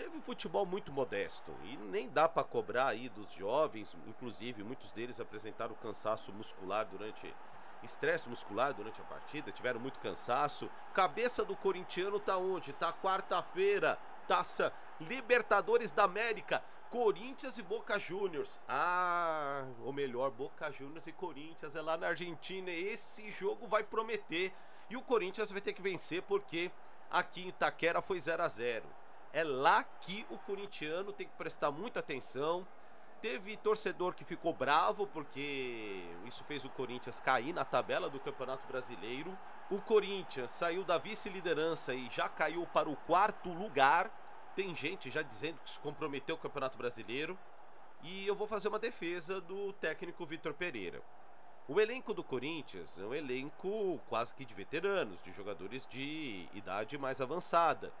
teve 0.00 0.16
um 0.16 0.22
futebol 0.22 0.64
muito 0.64 0.90
modesto 0.90 1.54
e 1.62 1.76
nem 1.76 2.08
dá 2.08 2.26
para 2.26 2.42
cobrar 2.42 2.86
aí 2.86 3.10
dos 3.10 3.30
jovens, 3.32 3.94
inclusive 4.06 4.64
muitos 4.64 4.90
deles 4.92 5.20
apresentaram 5.20 5.74
cansaço 5.74 6.32
muscular 6.32 6.86
durante 6.86 7.34
estresse 7.82 8.26
muscular 8.26 8.72
durante 8.72 8.98
a 8.98 9.04
partida, 9.04 9.52
tiveram 9.52 9.78
muito 9.78 9.98
cansaço. 10.00 10.70
Cabeça 10.94 11.44
do 11.44 11.54
corintiano 11.54 12.18
tá 12.18 12.38
onde? 12.38 12.72
Tá 12.72 12.94
quarta-feira, 12.94 13.98
Taça 14.26 14.72
Libertadores 14.98 15.92
da 15.92 16.04
América, 16.04 16.64
Corinthians 16.88 17.58
e 17.58 17.62
Boca 17.62 17.98
Juniors. 17.98 18.58
Ah, 18.66 19.66
ou 19.84 19.92
melhor, 19.92 20.30
Boca 20.30 20.70
Juniors 20.72 21.06
e 21.06 21.12
Corinthians 21.12 21.76
é 21.76 21.82
lá 21.82 21.98
na 21.98 22.08
Argentina. 22.08 22.70
Esse 22.70 23.30
jogo 23.30 23.66
vai 23.66 23.82
prometer 23.82 24.52
e 24.88 24.96
o 24.96 25.02
Corinthians 25.02 25.52
vai 25.52 25.60
ter 25.60 25.74
que 25.74 25.82
vencer 25.82 26.22
porque 26.22 26.70
Aqui 27.10 27.42
em 27.42 27.48
Itaquera 27.48 28.00
foi 28.00 28.20
0 28.20 28.40
a 28.40 28.48
0 28.48 28.84
É 29.32 29.44
lá 29.44 29.84
que 29.84 30.26
o 30.28 30.38
corintiano 30.38 31.12
tem 31.12 31.26
que 31.26 31.36
prestar 31.36 31.70
muita 31.70 32.00
atenção. 32.00 32.66
Teve 33.22 33.56
torcedor 33.56 34.14
que 34.14 34.24
ficou 34.24 34.52
bravo 34.52 35.06
porque 35.06 36.02
isso 36.24 36.42
fez 36.44 36.64
o 36.64 36.70
Corinthians 36.70 37.20
cair 37.20 37.52
na 37.52 37.64
tabela 37.64 38.08
do 38.08 38.18
Campeonato 38.18 38.66
Brasileiro. 38.66 39.38
O 39.70 39.80
Corinthians 39.80 40.50
saiu 40.50 40.82
da 40.82 40.98
vice-liderança 40.98 41.94
e 41.94 42.08
já 42.10 42.28
caiu 42.28 42.66
para 42.66 42.88
o 42.88 42.96
quarto 42.96 43.52
lugar. 43.52 44.10
Tem 44.56 44.74
gente 44.74 45.10
já 45.10 45.22
dizendo 45.22 45.60
que 45.62 45.70
se 45.70 45.78
comprometeu 45.78 46.34
o 46.34 46.38
Campeonato 46.38 46.76
Brasileiro. 46.76 47.38
E 48.02 48.26
eu 48.26 48.34
vou 48.34 48.46
fazer 48.46 48.68
uma 48.68 48.78
defesa 48.78 49.40
do 49.40 49.72
técnico 49.74 50.26
Vitor 50.26 50.54
Pereira. 50.54 51.02
O 51.68 51.80
elenco 51.80 52.12
do 52.12 52.24
Corinthians 52.24 52.98
é 52.98 53.04
um 53.04 53.14
elenco 53.14 54.00
quase 54.08 54.34
que 54.34 54.44
de 54.44 54.54
veteranos, 54.54 55.22
de 55.22 55.30
jogadores 55.30 55.86
de 55.86 56.48
idade 56.52 56.98
mais 56.98 57.20
avançada. 57.20 57.92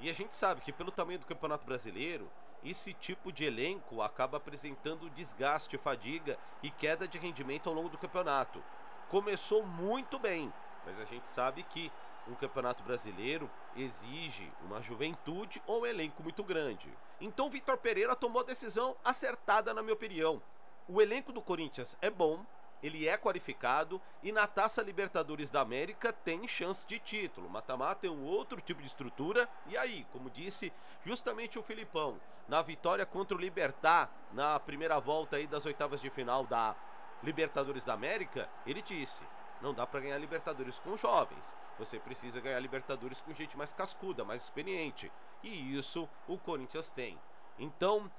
E 0.00 0.10
a 0.10 0.12
gente 0.12 0.34
sabe 0.34 0.60
que 0.60 0.72
pelo 0.72 0.90
tamanho 0.90 1.18
do 1.18 1.26
Campeonato 1.26 1.64
Brasileiro, 1.64 2.30
esse 2.64 2.94
tipo 2.94 3.30
de 3.30 3.44
elenco 3.44 4.00
acaba 4.00 4.38
apresentando 4.38 5.10
desgaste, 5.10 5.76
fadiga 5.76 6.38
e 6.62 6.70
queda 6.70 7.06
de 7.06 7.18
rendimento 7.18 7.68
ao 7.68 7.74
longo 7.74 7.88
do 7.88 7.98
campeonato. 7.98 8.62
Começou 9.10 9.64
muito 9.64 10.18
bem, 10.18 10.52
mas 10.86 10.98
a 10.98 11.04
gente 11.04 11.28
sabe 11.28 11.62
que 11.62 11.92
um 12.26 12.34
campeonato 12.34 12.82
brasileiro 12.82 13.50
exige 13.76 14.50
uma 14.64 14.80
juventude 14.80 15.62
ou 15.66 15.82
um 15.82 15.86
elenco 15.86 16.22
muito 16.22 16.42
grande. 16.42 16.88
Então 17.20 17.50
Vitor 17.50 17.76
Pereira 17.76 18.16
tomou 18.16 18.40
a 18.40 18.46
decisão 18.46 18.96
acertada 19.04 19.74
na 19.74 19.82
minha 19.82 19.94
opinião. 19.94 20.40
O 20.88 21.02
elenco 21.02 21.32
do 21.32 21.42
Corinthians 21.42 21.96
é 22.00 22.08
bom, 22.08 22.44
ele 22.84 23.08
é 23.08 23.16
qualificado 23.16 23.98
e 24.22 24.30
na 24.30 24.46
Taça 24.46 24.82
Libertadores 24.82 25.50
da 25.50 25.62
América 25.62 26.12
tem 26.12 26.46
chance 26.46 26.86
de 26.86 26.98
título. 26.98 27.48
Mata-mata 27.48 28.06
é 28.06 28.10
um 28.10 28.22
outro 28.24 28.60
tipo 28.60 28.82
de 28.82 28.86
estrutura. 28.86 29.48
E 29.66 29.74
aí, 29.74 30.06
como 30.12 30.28
disse 30.28 30.70
justamente 31.02 31.58
o 31.58 31.62
Filipão, 31.62 32.20
na 32.46 32.60
vitória 32.60 33.06
contra 33.06 33.34
o 33.34 33.40
Libertar 33.40 34.10
na 34.34 34.60
primeira 34.60 35.00
volta 35.00 35.36
aí 35.36 35.46
das 35.46 35.64
oitavas 35.64 35.98
de 35.98 36.10
final 36.10 36.44
da 36.44 36.76
Libertadores 37.22 37.86
da 37.86 37.94
América, 37.94 38.50
ele 38.66 38.82
disse: 38.82 39.24
não 39.62 39.72
dá 39.72 39.86
para 39.86 40.00
ganhar 40.00 40.18
Libertadores 40.18 40.78
com 40.78 40.94
jovens. 40.94 41.56
Você 41.78 41.98
precisa 41.98 42.38
ganhar 42.38 42.60
Libertadores 42.60 43.22
com 43.22 43.32
gente 43.32 43.56
mais 43.56 43.72
cascuda, 43.72 44.26
mais 44.26 44.42
experiente. 44.42 45.10
E 45.42 45.74
isso 45.74 46.06
o 46.28 46.36
Corinthians 46.36 46.90
tem. 46.90 47.18
Então, 47.58 48.12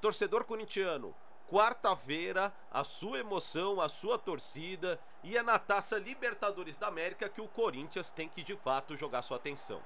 torcedor 0.00 0.42
corintiano, 0.42 1.14
quarta-feira, 1.50 2.52
a 2.70 2.84
sua 2.84 3.18
emoção, 3.18 3.80
a 3.80 3.88
sua 3.88 4.18
torcida 4.18 5.00
e 5.22 5.36
é 5.36 5.42
na 5.42 5.58
taça 5.58 5.98
Libertadores 5.98 6.76
da 6.76 6.88
América 6.88 7.28
que 7.28 7.40
o 7.40 7.48
Corinthians 7.48 8.10
tem 8.10 8.28
que 8.28 8.42
de 8.42 8.56
fato 8.56 8.96
jogar 8.96 9.22
sua 9.22 9.38
atenção. 9.38 9.82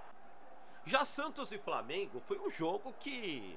Já 0.85 1.05
Santos 1.05 1.53
e 1.53 1.59
Flamengo 1.59 2.21
foi 2.27 2.39
um 2.39 2.51
jogo 2.51 2.93
que 2.99 3.57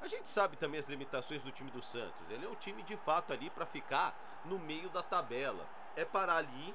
a 0.00 0.06
gente 0.06 0.28
sabe 0.28 0.56
também 0.56 0.78
as 0.78 0.88
limitações 0.88 1.42
do 1.42 1.50
time 1.50 1.70
do 1.70 1.82
Santos. 1.82 2.30
Ele 2.30 2.44
é 2.44 2.48
um 2.48 2.54
time 2.54 2.82
de 2.82 2.96
fato 2.98 3.32
ali 3.32 3.48
para 3.50 3.66
ficar 3.66 4.42
no 4.44 4.58
meio 4.58 4.90
da 4.90 5.02
tabela. 5.02 5.66
É 5.96 6.04
parar 6.04 6.36
ali 6.36 6.74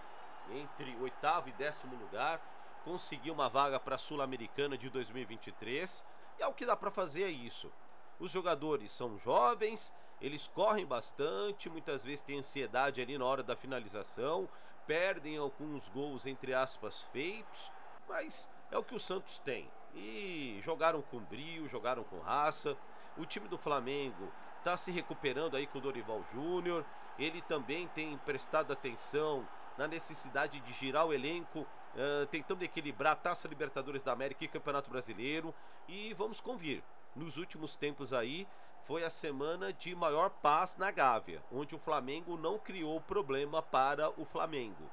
entre 0.51 0.95
oitavo 0.97 1.49
e 1.49 1.51
décimo 1.53 1.95
lugar, 1.95 2.39
conseguir 2.83 3.31
uma 3.31 3.49
vaga 3.49 3.79
para 3.79 3.95
a 3.95 3.99
Sul-Americana 3.99 4.77
de 4.77 4.89
2023. 4.89 6.05
E 6.39 6.43
é 6.43 6.47
o 6.47 6.53
que 6.53 6.65
dá 6.65 6.75
para 6.75 6.91
fazer 6.91 7.23
é 7.23 7.29
isso. 7.29 7.71
Os 8.19 8.31
jogadores 8.31 8.91
são 8.91 9.17
jovens, 9.17 9.93
eles 10.21 10.47
correm 10.47 10.85
bastante, 10.85 11.69
muitas 11.69 12.03
vezes 12.03 12.21
têm 12.21 12.39
ansiedade 12.39 13.01
ali 13.01 13.17
na 13.17 13.25
hora 13.25 13.43
da 13.43 13.55
finalização, 13.55 14.47
perdem 14.87 15.37
alguns 15.37 15.89
gols 15.89 16.25
entre 16.25 16.53
aspas 16.53 17.01
feitos, 17.11 17.71
mas 18.07 18.47
é 18.71 18.77
o 18.77 18.83
que 18.83 18.95
o 18.95 18.99
Santos 18.99 19.39
tem. 19.39 19.69
E 19.93 20.59
jogaram 20.63 21.01
com 21.01 21.19
brio, 21.19 21.67
jogaram 21.67 22.03
com 22.03 22.19
raça. 22.19 22.77
O 23.17 23.25
time 23.25 23.47
do 23.47 23.57
Flamengo 23.57 24.31
está 24.57 24.75
se 24.75 24.91
recuperando 24.91 25.55
aí 25.55 25.67
com 25.67 25.77
o 25.77 25.81
Dorival 25.81 26.23
Júnior. 26.33 26.85
Ele 27.17 27.41
também 27.43 27.87
tem 27.89 28.17
prestado 28.19 28.73
atenção 28.73 29.47
na 29.77 29.87
necessidade 29.87 30.59
de 30.59 30.73
girar 30.73 31.05
o 31.05 31.13
elenco, 31.13 31.59
uh, 31.59 32.25
tentando 32.27 32.63
equilibrar 32.63 33.13
a 33.13 33.15
Taça 33.15 33.47
Libertadores 33.47 34.03
da 34.03 34.11
América 34.11 34.43
e 34.43 34.47
Campeonato 34.47 34.89
Brasileiro. 34.89 35.53
E 35.87 36.13
vamos 36.13 36.41
convir, 36.41 36.83
nos 37.15 37.37
últimos 37.37 37.75
tempos 37.75 38.11
aí, 38.11 38.47
foi 38.85 39.03
a 39.03 39.09
semana 39.09 39.73
de 39.73 39.95
maior 39.95 40.29
paz 40.29 40.77
na 40.77 40.91
Gávea, 40.91 41.43
onde 41.51 41.75
o 41.75 41.79
Flamengo 41.79 42.37
não 42.37 42.59
criou 42.59 43.01
problema 43.01 43.61
para 43.61 44.09
o 44.11 44.25
Flamengo. 44.25 44.89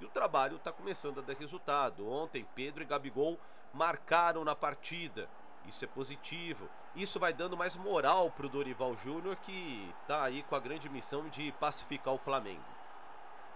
E 0.00 0.04
o 0.04 0.08
trabalho 0.08 0.56
está 0.56 0.72
começando 0.72 1.20
a 1.20 1.22
dar 1.22 1.34
resultado. 1.34 2.08
Ontem, 2.08 2.46
Pedro 2.54 2.82
e 2.82 2.86
Gabigol 2.86 3.38
marcaram 3.72 4.44
na 4.44 4.56
partida. 4.56 5.28
Isso 5.66 5.84
é 5.84 5.88
positivo. 5.88 6.68
Isso 6.96 7.20
vai 7.20 7.32
dando 7.32 7.56
mais 7.56 7.76
moral 7.76 8.30
para 8.30 8.46
o 8.46 8.48
Dorival 8.48 8.96
Júnior, 8.96 9.36
que 9.36 9.92
está 10.00 10.24
aí 10.24 10.42
com 10.44 10.56
a 10.56 10.60
grande 10.60 10.88
missão 10.88 11.28
de 11.28 11.52
pacificar 11.52 12.14
o 12.14 12.18
Flamengo. 12.18 12.64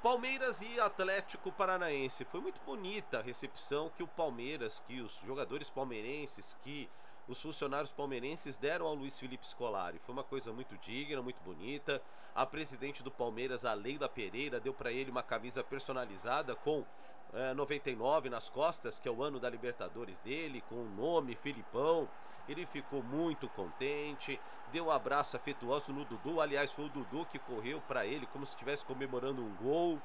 Palmeiras 0.02 0.60
e 0.60 0.78
Atlético 0.78 1.50
Paranaense. 1.50 2.24
Foi 2.24 2.40
muito 2.40 2.60
bonita 2.60 3.18
a 3.18 3.22
recepção 3.22 3.90
que 3.96 4.02
o 4.02 4.08
Palmeiras, 4.08 4.82
que 4.86 5.00
os 5.00 5.12
jogadores 5.26 5.70
palmeirenses, 5.70 6.56
que 6.62 6.88
os 7.28 7.40
funcionários 7.42 7.92
palmeirenses 7.92 8.56
deram 8.56 8.86
ao 8.86 8.94
Luiz 8.94 9.18
Felipe 9.18 9.46
Scolari. 9.46 10.00
Foi 10.06 10.14
uma 10.14 10.24
coisa 10.24 10.50
muito 10.50 10.76
digna, 10.78 11.20
muito 11.20 11.40
bonita. 11.42 12.02
A 12.34 12.46
presidente 12.46 13.02
do 13.02 13.10
Palmeiras, 13.10 13.66
a 13.66 13.74
Leila 13.74 14.08
Pereira, 14.08 14.58
deu 14.58 14.72
para 14.72 14.90
ele 14.90 15.10
uma 15.10 15.22
camisa 15.22 15.62
personalizada 15.62 16.54
com 16.54 16.86
é, 17.34 17.52
99 17.52 18.30
nas 18.30 18.48
costas, 18.48 18.98
que 18.98 19.06
é 19.06 19.12
o 19.12 19.22
ano 19.22 19.38
da 19.38 19.50
Libertadores 19.50 20.18
dele, 20.20 20.62
com 20.70 20.76
o 20.76 20.88
nome 20.88 21.34
Filipão. 21.34 22.08
Ele 22.48 22.64
ficou 22.64 23.02
muito 23.02 23.46
contente, 23.50 24.40
deu 24.72 24.86
um 24.86 24.90
abraço 24.90 25.36
afetuoso 25.36 25.92
no 25.92 26.06
Dudu. 26.06 26.40
Aliás, 26.40 26.72
foi 26.72 26.86
o 26.86 26.88
Dudu 26.88 27.26
que 27.26 27.38
correu 27.38 27.82
para 27.86 28.06
ele 28.06 28.26
como 28.26 28.46
se 28.46 28.52
estivesse 28.52 28.86
comemorando 28.86 29.42
um 29.42 29.54
gol. 29.56 30.00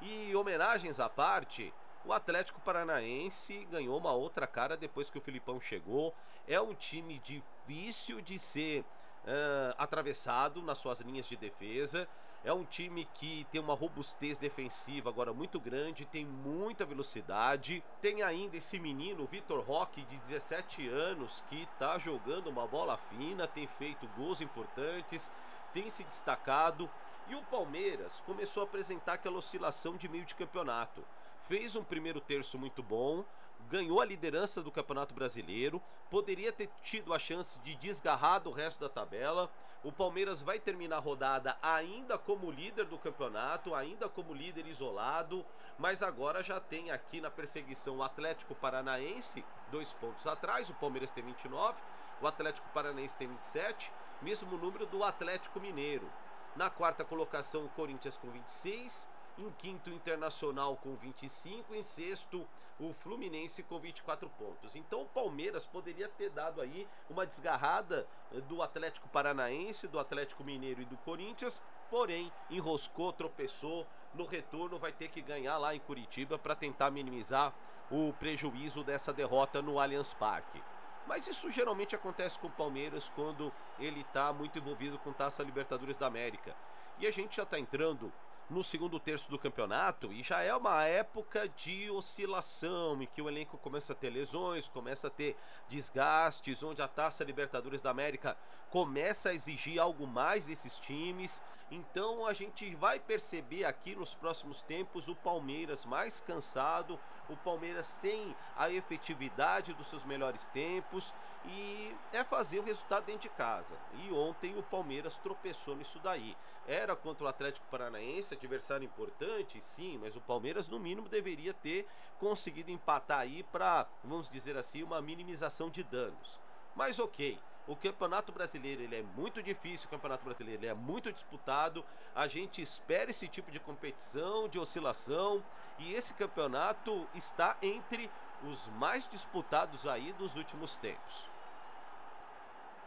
E 0.00 0.32
homenagens 0.36 1.00
à 1.00 1.08
parte, 1.08 1.74
o 2.04 2.12
Atlético 2.12 2.60
Paranaense 2.60 3.66
ganhou 3.70 3.98
uma 3.98 4.12
outra 4.12 4.46
cara 4.46 4.76
depois 4.76 5.10
que 5.10 5.18
o 5.18 5.20
Filipão 5.20 5.60
chegou. 5.60 6.14
É 6.46 6.60
um 6.60 6.74
time 6.74 7.18
difícil 7.18 8.20
de 8.20 8.38
ser 8.38 8.80
uh, 8.80 9.74
atravessado 9.76 10.62
nas 10.62 10.78
suas 10.78 11.00
linhas 11.00 11.26
de 11.26 11.36
defesa. 11.36 12.08
É 12.44 12.52
um 12.52 12.64
time 12.64 13.04
que 13.14 13.46
tem 13.50 13.60
uma 13.60 13.74
robustez 13.74 14.38
defensiva 14.38 15.10
agora 15.10 15.32
muito 15.32 15.58
grande, 15.58 16.06
tem 16.06 16.24
muita 16.24 16.84
velocidade. 16.84 17.82
Tem 18.00 18.22
ainda 18.22 18.56
esse 18.56 18.78
menino, 18.78 19.26
Vitor 19.26 19.60
Roque, 19.60 20.04
de 20.04 20.16
17 20.18 20.88
anos, 20.88 21.44
que 21.48 21.64
está 21.64 21.98
jogando 21.98 22.46
uma 22.46 22.66
bola 22.66 22.96
fina, 22.96 23.46
tem 23.46 23.66
feito 23.66 24.06
gols 24.16 24.40
importantes, 24.40 25.30
tem 25.72 25.90
se 25.90 26.04
destacado. 26.04 26.88
E 27.28 27.34
o 27.34 27.42
Palmeiras 27.42 28.22
começou 28.24 28.62
a 28.62 28.64
apresentar 28.64 29.14
aquela 29.14 29.36
oscilação 29.36 29.96
de 29.96 30.08
meio 30.08 30.24
de 30.24 30.34
campeonato. 30.34 31.04
Fez 31.48 31.74
um 31.74 31.82
primeiro 31.82 32.20
terço 32.20 32.58
muito 32.58 32.82
bom, 32.82 33.24
ganhou 33.70 34.02
a 34.02 34.04
liderança 34.04 34.62
do 34.62 34.70
Campeonato 34.70 35.14
Brasileiro, 35.14 35.80
poderia 36.10 36.52
ter 36.52 36.68
tido 36.82 37.14
a 37.14 37.18
chance 37.18 37.58
de 37.60 37.74
desgarrar 37.76 38.40
do 38.40 38.50
resto 38.50 38.78
da 38.78 38.88
tabela. 38.88 39.50
O 39.82 39.90
Palmeiras 39.90 40.42
vai 40.42 40.60
terminar 40.60 40.96
a 40.96 41.00
rodada 41.00 41.56
ainda 41.62 42.18
como 42.18 42.50
líder 42.50 42.84
do 42.84 42.98
campeonato, 42.98 43.74
ainda 43.74 44.10
como 44.10 44.34
líder 44.34 44.66
isolado, 44.66 45.42
mas 45.78 46.02
agora 46.02 46.42
já 46.42 46.60
tem 46.60 46.90
aqui 46.90 47.18
na 47.18 47.30
perseguição 47.30 47.96
o 47.96 48.02
Atlético 48.02 48.54
Paranaense, 48.54 49.42
dois 49.70 49.94
pontos 49.94 50.26
atrás, 50.26 50.68
o 50.68 50.74
Palmeiras 50.74 51.12
tem 51.12 51.24
29, 51.24 51.80
o 52.20 52.26
Atlético 52.26 52.68
Paranaense 52.74 53.16
tem 53.16 53.26
27, 53.26 53.90
mesmo 54.20 54.58
número 54.58 54.84
do 54.84 55.02
Atlético 55.02 55.60
Mineiro. 55.60 56.10
Na 56.54 56.68
quarta 56.68 57.06
colocação, 57.06 57.64
o 57.64 57.70
Corinthians 57.70 58.18
com 58.18 58.28
26, 58.30 59.08
em 59.38 59.50
quinto, 59.52 59.90
Internacional 59.90 60.76
com 60.76 60.94
25. 60.96 61.74
Em 61.74 61.82
sexto, 61.82 62.46
o 62.78 62.92
Fluminense 62.92 63.62
com 63.62 63.78
24 63.78 64.28
pontos. 64.30 64.76
Então, 64.76 65.02
o 65.02 65.06
Palmeiras 65.06 65.66
poderia 65.66 66.08
ter 66.08 66.30
dado 66.30 66.60
aí 66.60 66.86
uma 67.10 67.26
desgarrada 67.26 68.06
eh, 68.32 68.40
do 68.42 68.62
Atlético 68.62 69.08
Paranaense, 69.08 69.88
do 69.88 69.98
Atlético 69.98 70.44
Mineiro 70.44 70.82
e 70.82 70.84
do 70.84 70.96
Corinthians. 70.98 71.62
Porém, 71.90 72.32
enroscou, 72.50 73.12
tropeçou. 73.12 73.86
No 74.14 74.24
retorno, 74.24 74.78
vai 74.78 74.92
ter 74.92 75.08
que 75.08 75.20
ganhar 75.20 75.58
lá 75.58 75.74
em 75.74 75.80
Curitiba 75.80 76.38
para 76.38 76.54
tentar 76.54 76.90
minimizar 76.90 77.52
o 77.90 78.12
prejuízo 78.14 78.82
dessa 78.82 79.12
derrota 79.12 79.60
no 79.60 79.78
Allianz 79.78 80.14
Parque. 80.14 80.62
Mas 81.06 81.26
isso 81.26 81.50
geralmente 81.50 81.94
acontece 81.94 82.38
com 82.38 82.48
o 82.48 82.50
Palmeiras 82.50 83.10
quando 83.14 83.52
ele 83.78 84.00
está 84.00 84.32
muito 84.32 84.58
envolvido 84.58 84.98
com 84.98 85.12
Taça 85.12 85.42
Libertadores 85.42 85.96
da 85.96 86.06
América. 86.06 86.54
E 86.98 87.06
a 87.06 87.10
gente 87.10 87.36
já 87.36 87.44
está 87.44 87.58
entrando 87.58 88.12
no 88.50 88.64
segundo 88.64 88.98
terço 88.98 89.30
do 89.30 89.38
campeonato 89.38 90.10
e 90.12 90.22
já 90.22 90.40
é 90.40 90.54
uma 90.54 90.82
época 90.84 91.48
de 91.48 91.90
oscilação 91.90 93.00
em 93.02 93.06
que 93.06 93.20
o 93.20 93.28
elenco 93.28 93.58
começa 93.58 93.92
a 93.92 93.96
ter 93.96 94.08
lesões, 94.08 94.68
começa 94.68 95.08
a 95.08 95.10
ter 95.10 95.36
desgastes, 95.68 96.62
onde 96.62 96.80
a 96.80 96.88
Taça 96.88 97.24
Libertadores 97.24 97.82
da 97.82 97.90
América 97.90 98.36
começa 98.70 99.30
a 99.30 99.34
exigir 99.34 99.78
algo 99.78 100.06
mais 100.06 100.46
desses 100.46 100.78
times. 100.78 101.42
Então 101.70 102.26
a 102.26 102.32
gente 102.32 102.74
vai 102.76 102.98
perceber 102.98 103.66
aqui 103.66 103.94
nos 103.94 104.14
próximos 104.14 104.62
tempos 104.62 105.08
o 105.08 105.14
Palmeiras 105.14 105.84
mais 105.84 106.18
cansado, 106.18 106.98
o 107.28 107.36
Palmeiras 107.36 107.84
sem 107.84 108.34
a 108.56 108.70
efetividade 108.70 109.74
dos 109.74 109.88
seus 109.88 110.04
melhores 110.04 110.46
tempos 110.46 111.12
e 111.44 111.94
é 112.12 112.24
fazer 112.24 112.58
o 112.58 112.62
resultado 112.62 113.04
dentro 113.04 113.22
de 113.22 113.28
casa. 113.30 113.76
E 113.94 114.12
ontem 114.12 114.56
o 114.58 114.62
Palmeiras 114.62 115.16
tropeçou 115.18 115.76
nisso 115.76 115.98
daí. 116.00 116.36
Era 116.66 116.94
contra 116.94 117.24
o 117.24 117.28
Atlético 117.28 117.66
Paranaense, 117.70 118.34
adversário 118.34 118.84
importante, 118.84 119.60
sim, 119.62 119.98
mas 119.98 120.16
o 120.16 120.20
Palmeiras 120.20 120.68
no 120.68 120.78
mínimo 120.78 121.08
deveria 121.08 121.54
ter 121.54 121.86
conseguido 122.18 122.70
empatar 122.70 123.20
aí 123.20 123.42
para, 123.44 123.86
vamos 124.04 124.28
dizer 124.28 124.56
assim, 124.56 124.82
uma 124.82 125.00
minimização 125.00 125.70
de 125.70 125.82
danos. 125.82 126.38
Mas 126.74 126.98
ok, 126.98 127.38
o 127.66 127.76
Campeonato 127.76 128.32
Brasileiro 128.32 128.82
ele 128.82 128.96
é 128.96 129.02
muito 129.02 129.42
difícil, 129.42 129.86
o 129.86 129.90
Campeonato 129.90 130.24
Brasileiro 130.24 130.64
é 130.66 130.74
muito 130.74 131.12
disputado. 131.12 131.84
A 132.14 132.26
gente 132.26 132.62
espera 132.62 133.10
esse 133.10 133.28
tipo 133.28 133.50
de 133.50 133.60
competição, 133.60 134.48
de 134.48 134.58
oscilação, 134.58 135.44
e 135.78 135.92
esse 135.94 136.14
campeonato 136.14 137.06
está 137.14 137.56
entre 137.62 138.10
os 138.44 138.68
mais 138.70 139.08
disputados 139.08 139.86
aí 139.86 140.12
dos 140.14 140.36
últimos 140.36 140.76
tempos. 140.76 141.28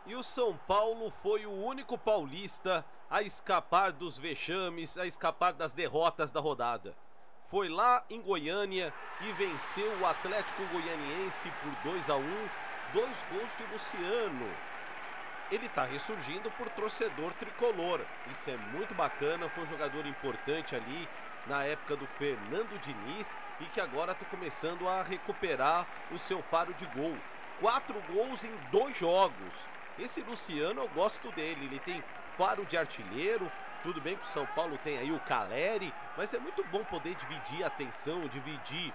E 0.06 0.16
o 0.16 0.24
São 0.24 0.58
Paulo 0.68 1.12
foi 1.12 1.46
o 1.46 1.52
único 1.52 1.98
paulista 1.98 2.84
a 3.10 3.22
escapar 3.22 3.92
dos 3.92 4.18
vexames, 4.18 4.98
a 4.98 5.06
escapar 5.06 5.54
das 5.54 5.74
derrotas 5.74 6.32
da 6.32 6.40
rodada. 6.40 6.96
Foi 7.50 7.68
lá 7.68 8.04
em 8.10 8.22
Goiânia 8.22 8.94
e 9.20 9.32
venceu 9.34 9.92
o 10.00 10.06
Atlético 10.06 10.66
Goianiense 10.68 11.52
por 11.62 11.92
2 11.92 12.10
a 12.10 12.16
1, 12.16 12.50
dois 12.94 13.18
gols 13.32 13.58
de 13.58 13.64
Luciano. 13.72 14.50
ele 15.52 15.66
está 15.66 15.84
ressurgindo 15.84 16.50
por 16.52 16.70
torcedor 16.70 17.34
tricolor. 17.34 18.00
Isso 18.32 18.50
é 18.50 18.56
muito 18.56 18.96
bacana, 18.96 19.50
foi 19.50 19.66
um 19.66 19.68
jogador 19.68 20.06
importante 20.06 20.76
ali 20.76 21.10
na 21.48 21.64
época 21.64 21.96
do 21.96 22.06
Fernando 22.08 22.80
Diniz 22.80 23.38
e 23.60 23.66
que 23.66 23.82
agora 23.82 24.12
está 24.12 24.26
começando 24.26 24.88
a 24.88 25.04
recuperar 25.04 25.88
o 26.12 26.18
seu 26.18 26.42
faro 26.44 26.74
de 26.74 26.86
gol. 26.88 27.16
Quatro 27.60 27.96
gols 28.12 28.44
em 28.44 28.52
dois 28.72 28.98
jogos. 28.98 29.68
Esse 29.98 30.22
Luciano 30.22 30.82
eu 30.82 30.90
gosto 30.90 31.32
dele, 31.32 31.66
ele 31.66 31.80
tem 31.80 32.04
faro 32.38 32.66
de 32.66 32.78
artilheiro. 32.78 33.52
Tudo 33.84 34.00
bem 34.00 34.16
que 34.16 34.24
o 34.24 34.30
São 34.30 34.46
Paulo 34.48 34.78
tem 34.84 34.98
aí 34.98 35.12
o 35.12 35.20
Caleri, 35.22 35.94
mas 36.16 36.34
é 36.34 36.40
muito 36.40 36.64
bom 36.66 36.84
poder 36.84 37.16
dividir 37.16 37.64
a 37.64 37.68
atenção, 37.68 38.28
dividir 38.28 38.94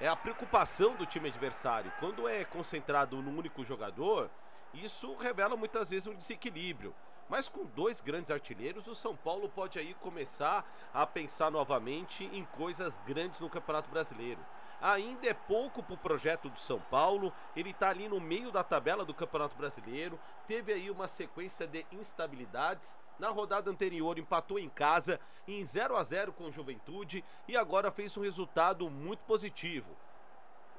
é 0.00 0.06
a 0.06 0.16
preocupação 0.16 0.94
do 0.94 1.04
time 1.04 1.28
adversário. 1.28 1.92
Quando 1.98 2.28
é 2.28 2.44
concentrado 2.44 3.20
num 3.20 3.36
único 3.36 3.64
jogador, 3.64 4.30
isso 4.72 5.16
revela 5.16 5.56
muitas 5.56 5.90
vezes 5.90 6.06
um 6.06 6.14
desequilíbrio. 6.14 6.94
Mas 7.28 7.48
com 7.48 7.66
dois 7.66 8.00
grandes 8.00 8.30
artilheiros, 8.30 8.86
o 8.86 8.94
São 8.94 9.14
Paulo 9.14 9.48
pode 9.48 9.78
aí 9.78 9.92
começar 9.94 10.64
a 10.94 11.06
pensar 11.06 11.50
novamente 11.50 12.24
em 12.24 12.44
coisas 12.56 13.00
grandes 13.06 13.40
no 13.40 13.50
Campeonato 13.50 13.90
Brasileiro. 13.90 14.40
Ainda 14.80 15.28
é 15.28 15.34
pouco 15.34 15.82
para 15.82 15.94
o 15.94 15.98
projeto 15.98 16.48
do 16.48 16.58
São 16.58 16.80
Paulo, 16.80 17.32
ele 17.54 17.70
está 17.70 17.90
ali 17.90 18.08
no 18.08 18.20
meio 18.20 18.52
da 18.52 18.62
tabela 18.62 19.04
do 19.04 19.12
Campeonato 19.12 19.56
Brasileiro, 19.56 20.18
teve 20.46 20.72
aí 20.72 20.90
uma 20.90 21.08
sequência 21.08 21.66
de 21.66 21.84
instabilidades. 21.92 22.96
Na 23.18 23.28
rodada 23.28 23.70
anterior 23.70 24.18
empatou 24.18 24.58
em 24.58 24.68
casa 24.68 25.20
em 25.48 25.62
0 25.64 25.96
a 25.96 26.02
0 26.04 26.32
com 26.32 26.44
o 26.44 26.52
Juventude 26.52 27.24
e 27.48 27.56
agora 27.56 27.90
fez 27.90 28.16
um 28.16 28.22
resultado 28.22 28.88
muito 28.88 29.20
positivo. 29.24 29.96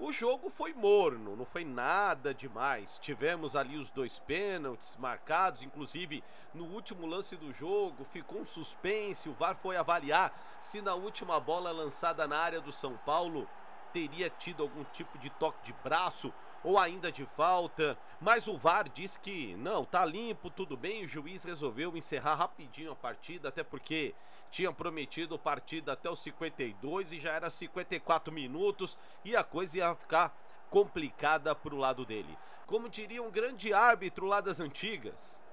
O 0.01 0.13
jogo 0.13 0.49
foi 0.49 0.73
morno, 0.73 1.35
não 1.35 1.43
foi 1.43 1.65
nada 1.65 2.33
demais. 2.33 2.97
Tivemos 2.99 3.53
ali 3.53 3.77
os 3.77 3.91
dois 3.91 4.17
pênaltis 4.17 4.95
marcados, 4.95 5.61
inclusive 5.61 6.23
no 6.53 6.63
último 6.67 7.05
lance 7.05 7.35
do 7.35 7.51
jogo 7.51 8.05
ficou 8.05 8.39
um 8.39 8.45
suspense. 8.45 9.27
O 9.27 9.33
VAR 9.33 9.57
foi 9.57 9.75
avaliar 9.75 10.33
se 10.61 10.81
na 10.81 10.95
última 10.95 11.37
bola 11.37 11.69
lançada 11.71 12.25
na 12.25 12.37
área 12.37 12.61
do 12.61 12.71
São 12.71 12.95
Paulo 13.05 13.45
teria 13.91 14.29
tido 14.29 14.63
algum 14.63 14.85
tipo 14.85 15.17
de 15.17 15.29
toque 15.31 15.65
de 15.65 15.73
braço 15.83 16.33
ou 16.63 16.77
ainda 16.77 17.11
de 17.11 17.25
falta, 17.25 17.97
mas 18.21 18.47
o 18.47 18.57
VAR 18.57 18.87
disse 18.87 19.19
que 19.19 19.55
não, 19.57 19.83
tá 19.83 20.05
limpo, 20.05 20.49
tudo 20.49 20.77
bem. 20.77 21.03
O 21.03 21.07
juiz 21.09 21.43
resolveu 21.43 21.97
encerrar 21.97 22.35
rapidinho 22.35 22.93
a 22.93 22.95
partida, 22.95 23.49
até 23.49 23.63
porque 23.63 24.15
tinha 24.49 24.71
prometido 24.71 25.37
partida 25.37 25.93
até 25.93 26.09
os 26.09 26.21
52 26.21 27.13
e 27.13 27.19
já 27.19 27.31
era 27.33 27.49
54 27.49 28.33
minutos 28.33 28.97
e 29.23 29.35
a 29.35 29.43
coisa 29.43 29.77
ia 29.77 29.95
ficar 29.95 30.35
complicada 30.69 31.53
pro 31.55 31.77
lado 31.77 32.05
dele. 32.05 32.37
Como 32.65 32.89
diria 32.89 33.21
um 33.23 33.31
grande 33.31 33.73
árbitro 33.73 34.25
lá 34.25 34.41
das 34.41 34.59
antigas, 34.59 35.43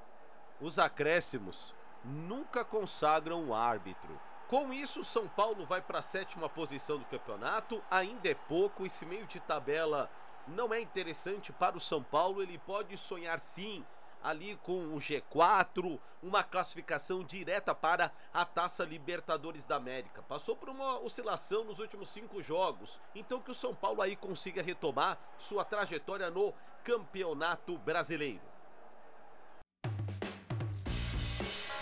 os 0.61 0.79
acréscimos 0.79 1.75
nunca 2.05 2.65
consagram 2.65 3.49
o 3.49 3.55
árbitro. 3.55 4.21
Com 4.49 4.73
isso, 4.73 5.03
São 5.03 5.27
Paulo 5.27 5.67
vai 5.67 5.81
para 5.81 5.99
a 5.99 6.03
sétima 6.03 6.49
posição 6.49 6.99
do 6.99 7.05
campeonato. 7.07 7.83
Ainda 7.91 8.29
é 8.29 8.35
pouco, 8.35 8.87
esse 8.87 9.05
meio 9.05 9.27
de 9.27 9.41
tabela 9.41 10.09
não 10.47 10.73
é 10.73 10.81
interessante 10.81 11.53
para 11.53 11.77
o 11.77 11.81
São 11.81 12.03
Paulo. 12.03 12.43
Ele 12.43 12.59
pode 12.59 12.97
sonhar 12.97 13.41
sim 13.41 13.85
ali 14.23 14.57
com 14.63 14.95
o 14.95 14.99
G4, 14.99 15.99
uma 16.23 16.43
classificação 16.43 17.23
direta 17.23 17.75
para 17.75 18.11
a 18.33 18.45
Taça 18.45 18.85
Libertadores 18.85 19.65
da 19.65 19.77
América. 19.77 20.23
Passou 20.23 20.57
por 20.57 20.69
uma 20.69 20.99
oscilação 21.01 21.65
nos 21.65 21.79
últimos 21.79 22.09
cinco 22.09 22.43
jogos, 22.43 23.01
então 23.15 23.41
que 23.41 23.51
o 23.51 23.55
São 23.55 23.75
Paulo 23.75 24.03
aí 24.03 24.17
consiga 24.17 24.63
retomar 24.63 25.19
sua 25.39 25.65
trajetória 25.65 26.31
no 26.31 26.53
Campeonato 26.83 27.79
Brasileiro. 27.79 28.56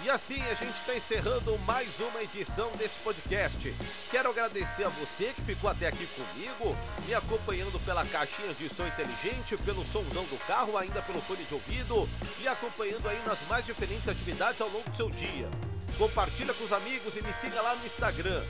E 0.04 0.10
assim 0.10 0.38
a 0.42 0.52
gente 0.52 0.78
está 0.80 0.94
encerrando 0.94 1.58
mais 1.60 1.98
uma 1.98 2.22
edição 2.22 2.70
desse 2.72 2.98
podcast. 2.98 3.74
Quero 4.10 4.28
agradecer 4.28 4.84
a 4.84 4.90
você 4.90 5.32
que 5.34 5.40
ficou 5.40 5.70
até 5.70 5.88
aqui 5.88 6.06
comigo, 6.08 6.76
me 7.06 7.14
acompanhando 7.14 7.82
pela 7.86 8.04
caixinha 8.04 8.52
de 8.52 8.68
som 8.68 8.86
inteligente, 8.86 9.56
pelo 9.64 9.82
somzão 9.82 10.24
do 10.24 10.38
carro, 10.46 10.76
ainda 10.76 11.00
pelo 11.00 11.22
fone 11.22 11.42
de 11.44 11.54
ouvido 11.54 12.06
e 12.38 12.46
acompanhando 12.46 13.08
aí 13.08 13.18
nas 13.24 13.38
mais 13.48 13.64
diferentes 13.64 14.06
atividades 14.06 14.60
ao 14.60 14.68
longo 14.68 14.90
do 14.90 14.94
seu 14.94 15.08
dia. 15.08 15.48
Compartilha 15.96 16.52
com 16.52 16.64
os 16.64 16.72
amigos 16.72 17.16
e 17.16 17.22
me 17.22 17.32
siga 17.32 17.62
lá 17.62 17.74
no 17.74 17.86
Instagram, 17.86 18.42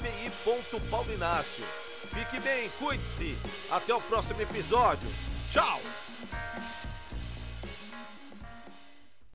pi.paulinácio. 0.00 1.66
Fique 2.14 2.40
bem, 2.40 2.70
cuide-se. 2.78 3.36
Até 3.70 3.94
o 3.94 4.00
próximo 4.00 4.40
episódio. 4.40 5.12
Tchau! 5.50 5.82